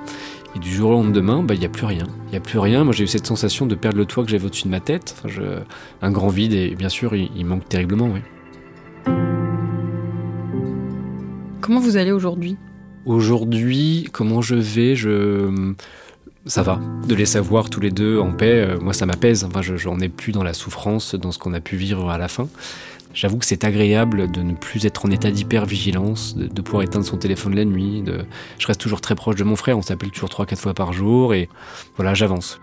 Et 0.57 0.59
du 0.59 0.71
jour 0.71 0.91
au 0.91 0.93
lendemain, 0.95 1.43
bah, 1.43 1.55
il 1.55 1.61
n'y 1.61 1.67
a 1.67 1.71
plus 1.71 1.87
rien. 1.87 2.07
Il 2.27 2.31
n'y 2.33 2.37
a 2.37 2.41
plus 2.41 2.59
rien. 2.59 2.85
Moi, 2.85 2.93
j'ai 2.93 3.05
eu 3.05 3.07
cette 3.07 3.27
sensation 3.27 3.65
de 3.65 3.75
perdre 3.75 3.97
le 3.97 4.05
toit 4.05 4.25
que 4.25 4.31
j'avais 4.31 4.45
au-dessus 4.45 4.65
de 4.65 4.71
ma 4.71 4.81
tête. 4.81 5.15
Enfin, 5.17 5.29
je... 5.29 5.43
Un 6.03 6.11
grand 6.11 6.29
vide, 6.29 6.53
et 6.53 6.75
bien 6.75 6.91
sûr, 6.91 7.15
il, 7.15 7.47
manque 7.47 7.67
terriblement, 7.67 8.11
oui. 8.13 8.21
Comment 11.63 11.81
vous 11.81 11.97
allez 11.97 12.13
aujourd'hui? 12.13 12.57
Aujourd'hui, 13.07 14.09
comment 14.13 14.43
je 14.43 14.57
vais? 14.57 14.97
Je 14.97 15.75
ça 16.47 16.63
va. 16.63 16.81
De 17.07 17.15
les 17.15 17.27
savoir 17.27 17.71
tous 17.71 17.81
les 17.81 17.91
deux 17.91 18.19
en 18.19 18.33
paix, 18.33 18.65
euh, 18.65 18.79
moi 18.81 18.93
ça 18.93 19.07
m'apaise. 19.07 19.45
Enfin, 19.45 19.63
je 19.63 19.89
n'en 19.89 20.01
ai 20.01 20.09
plus 20.09 20.33
dans 20.33 20.43
la 20.43 20.55
souffrance, 20.55 21.15
dans 21.15 21.33
ce 21.33 21.39
qu'on 21.39 21.55
a 21.55 21.61
pu 21.61 21.77
vivre 21.77 22.11
à 22.11 22.19
la 22.19 22.29
fin. 22.29 22.49
J'avoue 23.15 23.39
que 23.39 23.47
c'est 23.47 23.65
agréable 23.65 24.31
de 24.31 24.43
ne 24.43 24.55
plus 24.55 24.87
être 24.87 25.05
en 25.07 25.11
état 25.11 25.31
d'hypervigilance, 25.31 26.37
de, 26.37 26.47
de 26.47 26.61
pouvoir 26.63 26.83
éteindre 26.83 27.05
son 27.05 27.17
téléphone 27.17 27.55
la 27.55 27.65
nuit. 27.65 28.05
Je 28.59 28.67
reste 28.67 28.81
toujours 28.81 29.01
très 29.01 29.15
proche 29.15 29.37
de 29.37 29.45
mon 29.45 29.57
frère, 29.57 29.79
on 29.79 29.83
s'appelle 29.83 30.11
toujours 30.11 30.29
3-4 30.29 30.57
fois 30.57 30.75
par 30.75 30.93
jour 30.93 31.35
et 31.35 31.49
voilà, 31.97 32.15
j'avance. 32.15 32.61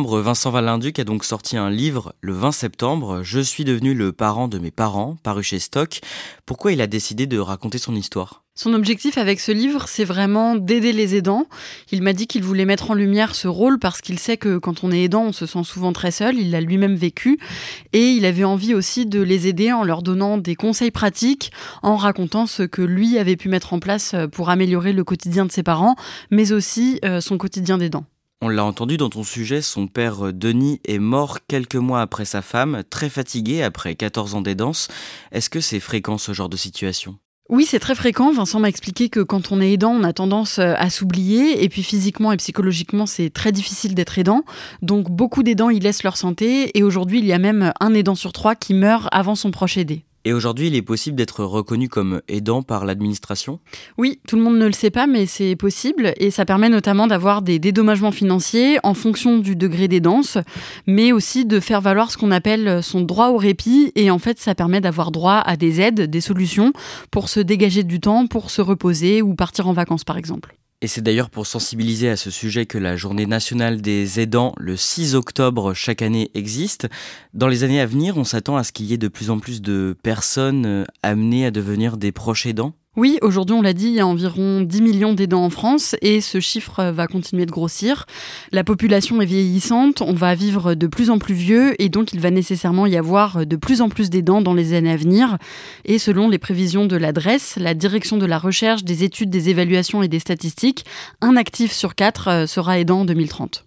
Vincent 0.00 0.50
Valinduc 0.50 0.98
a 0.98 1.04
donc 1.04 1.22
sorti 1.22 1.58
un 1.58 1.68
livre 1.68 2.14
le 2.22 2.32
20 2.32 2.52
septembre, 2.52 3.20
Je 3.22 3.40
suis 3.40 3.64
devenu 3.64 3.92
le 3.92 4.12
parent 4.12 4.48
de 4.48 4.58
mes 4.58 4.70
parents, 4.70 5.16
paru 5.22 5.42
chez 5.42 5.58
Stock. 5.58 6.00
Pourquoi 6.46 6.72
il 6.72 6.80
a 6.80 6.86
décidé 6.86 7.26
de 7.26 7.38
raconter 7.38 7.76
son 7.76 7.94
histoire? 7.94 8.42
Son 8.54 8.72
objectif 8.72 9.18
avec 9.18 9.38
ce 9.38 9.52
livre, 9.52 9.88
c'est 9.88 10.04
vraiment 10.04 10.54
d'aider 10.54 10.92
les 10.94 11.14
aidants. 11.14 11.46
Il 11.90 12.02
m'a 12.02 12.14
dit 12.14 12.26
qu'il 12.26 12.42
voulait 12.42 12.64
mettre 12.64 12.90
en 12.90 12.94
lumière 12.94 13.34
ce 13.34 13.48
rôle 13.48 13.78
parce 13.78 14.00
qu'il 14.00 14.18
sait 14.18 14.38
que 14.38 14.56
quand 14.56 14.82
on 14.82 14.90
est 14.90 15.02
aidant, 15.02 15.24
on 15.24 15.32
se 15.32 15.44
sent 15.44 15.64
souvent 15.64 15.92
très 15.92 16.10
seul. 16.10 16.38
Il 16.38 16.50
l'a 16.50 16.62
lui-même 16.62 16.96
vécu. 16.96 17.38
Et 17.92 18.12
il 18.12 18.24
avait 18.24 18.44
envie 18.44 18.74
aussi 18.74 19.04
de 19.04 19.20
les 19.20 19.46
aider 19.46 19.72
en 19.72 19.84
leur 19.84 20.02
donnant 20.02 20.38
des 20.38 20.54
conseils 20.54 20.90
pratiques, 20.90 21.52
en 21.82 21.96
racontant 21.96 22.46
ce 22.46 22.62
que 22.62 22.82
lui 22.82 23.18
avait 23.18 23.36
pu 23.36 23.50
mettre 23.50 23.74
en 23.74 23.78
place 23.78 24.14
pour 24.32 24.48
améliorer 24.48 24.94
le 24.94 25.04
quotidien 25.04 25.44
de 25.44 25.52
ses 25.52 25.62
parents, 25.62 25.96
mais 26.30 26.52
aussi 26.52 26.98
euh, 27.04 27.20
son 27.20 27.36
quotidien 27.36 27.76
d'aidant. 27.76 28.06
On 28.44 28.48
l'a 28.48 28.64
entendu 28.64 28.96
dans 28.96 29.08
ton 29.08 29.22
sujet, 29.22 29.62
son 29.62 29.86
père 29.86 30.26
euh, 30.26 30.32
Denis 30.32 30.80
est 30.84 30.98
mort 30.98 31.38
quelques 31.46 31.76
mois 31.76 32.00
après 32.00 32.24
sa 32.24 32.42
femme, 32.42 32.82
très 32.90 33.08
fatigué 33.08 33.62
après 33.62 33.94
14 33.94 34.34
ans 34.34 34.40
d'aidance. 34.40 34.88
Est-ce 35.30 35.48
que 35.48 35.60
c'est 35.60 35.78
fréquent 35.78 36.18
ce 36.18 36.32
genre 36.32 36.48
de 36.48 36.56
situation? 36.56 37.18
Oui, 37.48 37.66
c'est 37.66 37.78
très 37.78 37.94
fréquent. 37.94 38.32
Vincent 38.32 38.58
m'a 38.58 38.68
expliqué 38.68 39.10
que 39.10 39.20
quand 39.20 39.52
on 39.52 39.60
est 39.60 39.70
aidant, 39.70 39.92
on 39.92 40.02
a 40.02 40.12
tendance 40.12 40.58
euh, 40.58 40.74
à 40.76 40.90
s'oublier. 40.90 41.62
Et 41.62 41.68
puis 41.68 41.84
physiquement 41.84 42.32
et 42.32 42.36
psychologiquement, 42.36 43.06
c'est 43.06 43.30
très 43.30 43.52
difficile 43.52 43.94
d'être 43.94 44.18
aidant. 44.18 44.42
Donc 44.82 45.08
beaucoup 45.08 45.44
d'aidants 45.44 45.70
y 45.70 45.78
laissent 45.78 46.02
leur 46.02 46.16
santé. 46.16 46.76
Et 46.76 46.82
aujourd'hui, 46.82 47.20
il 47.20 47.26
y 47.26 47.32
a 47.32 47.38
même 47.38 47.72
un 47.78 47.94
aidant 47.94 48.16
sur 48.16 48.32
trois 48.32 48.56
qui 48.56 48.74
meurt 48.74 49.06
avant 49.12 49.36
son 49.36 49.52
proche 49.52 49.76
aidé. 49.76 50.04
Et 50.24 50.32
aujourd'hui, 50.32 50.68
il 50.68 50.76
est 50.76 50.82
possible 50.82 51.16
d'être 51.16 51.44
reconnu 51.44 51.88
comme 51.88 52.22
aidant 52.28 52.62
par 52.62 52.84
l'administration? 52.84 53.58
Oui, 53.98 54.20
tout 54.28 54.36
le 54.36 54.42
monde 54.42 54.56
ne 54.58 54.66
le 54.66 54.72
sait 54.72 54.90
pas, 54.90 55.06
mais 55.06 55.26
c'est 55.26 55.56
possible. 55.56 56.12
Et 56.16 56.30
ça 56.30 56.44
permet 56.44 56.68
notamment 56.68 57.08
d'avoir 57.08 57.42
des 57.42 57.58
dédommagements 57.58 58.12
financiers 58.12 58.78
en 58.84 58.94
fonction 58.94 59.38
du 59.38 59.56
degré 59.56 59.88
d'aidance, 59.88 60.38
mais 60.86 61.12
aussi 61.12 61.44
de 61.44 61.58
faire 61.58 61.80
valoir 61.80 62.10
ce 62.10 62.18
qu'on 62.18 62.30
appelle 62.30 62.82
son 62.82 63.00
droit 63.00 63.30
au 63.30 63.36
répit. 63.36 63.90
Et 63.96 64.10
en 64.10 64.18
fait, 64.18 64.38
ça 64.38 64.54
permet 64.54 64.80
d'avoir 64.80 65.10
droit 65.10 65.42
à 65.44 65.56
des 65.56 65.80
aides, 65.80 66.02
des 66.02 66.20
solutions 66.20 66.72
pour 67.10 67.28
se 67.28 67.40
dégager 67.40 67.82
du 67.82 67.98
temps, 67.98 68.26
pour 68.28 68.50
se 68.50 68.62
reposer 68.62 69.22
ou 69.22 69.34
partir 69.34 69.66
en 69.66 69.72
vacances, 69.72 70.04
par 70.04 70.18
exemple. 70.18 70.54
Et 70.82 70.88
c'est 70.88 71.00
d'ailleurs 71.00 71.30
pour 71.30 71.46
sensibiliser 71.46 72.08
à 72.08 72.16
ce 72.16 72.32
sujet 72.32 72.66
que 72.66 72.76
la 72.76 72.96
journée 72.96 73.24
nationale 73.24 73.80
des 73.80 74.18
aidants, 74.18 74.52
le 74.58 74.76
6 74.76 75.14
octobre 75.14 75.74
chaque 75.74 76.02
année, 76.02 76.32
existe. 76.34 76.88
Dans 77.34 77.46
les 77.46 77.62
années 77.62 77.80
à 77.80 77.86
venir, 77.86 78.16
on 78.16 78.24
s'attend 78.24 78.56
à 78.56 78.64
ce 78.64 78.72
qu'il 78.72 78.86
y 78.86 78.92
ait 78.92 78.98
de 78.98 79.06
plus 79.06 79.30
en 79.30 79.38
plus 79.38 79.62
de 79.62 79.96
personnes 80.02 80.66
euh, 80.66 80.84
amenées 81.04 81.46
à 81.46 81.52
devenir 81.52 81.96
des 81.96 82.10
proches 82.10 82.46
aidants 82.46 82.74
oui, 82.94 83.18
aujourd'hui, 83.22 83.56
on 83.56 83.62
l'a 83.62 83.72
dit, 83.72 83.86
il 83.86 83.94
y 83.94 84.00
a 84.00 84.06
environ 84.06 84.60
10 84.60 84.82
millions 84.82 85.14
d'aidants 85.14 85.44
en 85.44 85.48
France 85.48 85.96
et 86.02 86.20
ce 86.20 86.40
chiffre 86.40 86.90
va 86.90 87.06
continuer 87.06 87.46
de 87.46 87.50
grossir. 87.50 88.04
La 88.50 88.64
population 88.64 89.22
est 89.22 89.26
vieillissante, 89.26 90.02
on 90.02 90.12
va 90.12 90.34
vivre 90.34 90.74
de 90.74 90.86
plus 90.86 91.08
en 91.08 91.18
plus 91.18 91.32
vieux 91.32 91.74
et 91.80 91.88
donc 91.88 92.12
il 92.12 92.20
va 92.20 92.30
nécessairement 92.30 92.84
y 92.84 92.98
avoir 92.98 93.46
de 93.46 93.56
plus 93.56 93.80
en 93.80 93.88
plus 93.88 94.10
d'aidants 94.10 94.42
dans 94.42 94.52
les 94.52 94.74
années 94.74 94.92
à 94.92 94.96
venir. 94.96 95.38
Et 95.86 95.98
selon 95.98 96.28
les 96.28 96.36
prévisions 96.36 96.84
de 96.84 96.96
l'adresse, 96.96 97.56
la 97.56 97.72
direction 97.72 98.18
de 98.18 98.26
la 98.26 98.36
recherche, 98.36 98.84
des 98.84 99.04
études, 99.04 99.30
des 99.30 99.48
évaluations 99.48 100.02
et 100.02 100.08
des 100.08 100.18
statistiques, 100.18 100.84
un 101.22 101.36
actif 101.36 101.72
sur 101.72 101.94
quatre 101.94 102.28
euh, 102.28 102.46
sera 102.46 102.78
aidant 102.78 103.00
en 103.00 103.04
2030. 103.06 103.64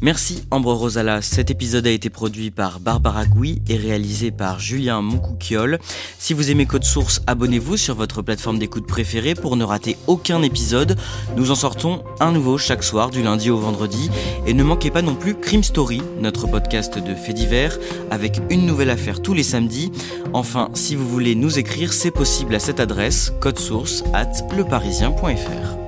Merci 0.00 0.44
Ambre 0.52 0.74
Rosala. 0.74 1.22
Cet 1.22 1.50
épisode 1.50 1.84
a 1.88 1.90
été 1.90 2.08
produit 2.08 2.52
par 2.52 2.78
Barbara 2.78 3.26
Gouy 3.26 3.60
et 3.68 3.76
réalisé 3.76 4.30
par 4.30 4.60
Julien 4.60 5.02
Moncouquiole. 5.02 5.80
Si 6.20 6.34
vous 6.34 6.52
aimez 6.52 6.66
Code 6.66 6.84
Source, 6.84 7.20
abonnez-vous 7.26 7.76
sur 7.76 7.96
votre 7.96 8.22
plateforme 8.22 8.60
d'écoute 8.60 8.86
préférée 8.86 9.34
pour 9.34 9.56
ne 9.56 9.64
rater 9.64 9.98
aucun 10.06 10.42
épisode. 10.42 10.96
Nous 11.36 11.50
en 11.50 11.56
sortons 11.56 12.04
un 12.20 12.30
nouveau 12.30 12.58
chaque 12.58 12.84
soir 12.84 13.10
du 13.10 13.24
lundi 13.24 13.50
au 13.50 13.58
vendredi. 13.58 14.08
Et 14.46 14.54
ne 14.54 14.62
manquez 14.62 14.92
pas 14.92 15.02
non 15.02 15.16
plus 15.16 15.34
Crime 15.34 15.64
Story, 15.64 16.00
notre 16.20 16.46
podcast 16.46 16.96
de 16.98 17.14
faits 17.16 17.34
divers, 17.34 17.76
avec 18.12 18.40
une 18.50 18.66
nouvelle 18.66 18.90
affaire 18.90 19.20
tous 19.20 19.34
les 19.34 19.42
samedis. 19.42 19.90
Enfin, 20.32 20.68
si 20.74 20.94
vous 20.94 21.08
voulez 21.08 21.34
nous 21.34 21.58
écrire, 21.58 21.92
c'est 21.92 22.12
possible 22.12 22.54
à 22.54 22.60
cette 22.60 22.78
adresse, 22.78 23.32
code 23.40 23.58
source 23.58 24.04
at 24.14 24.30
leparisien.fr. 24.56 25.87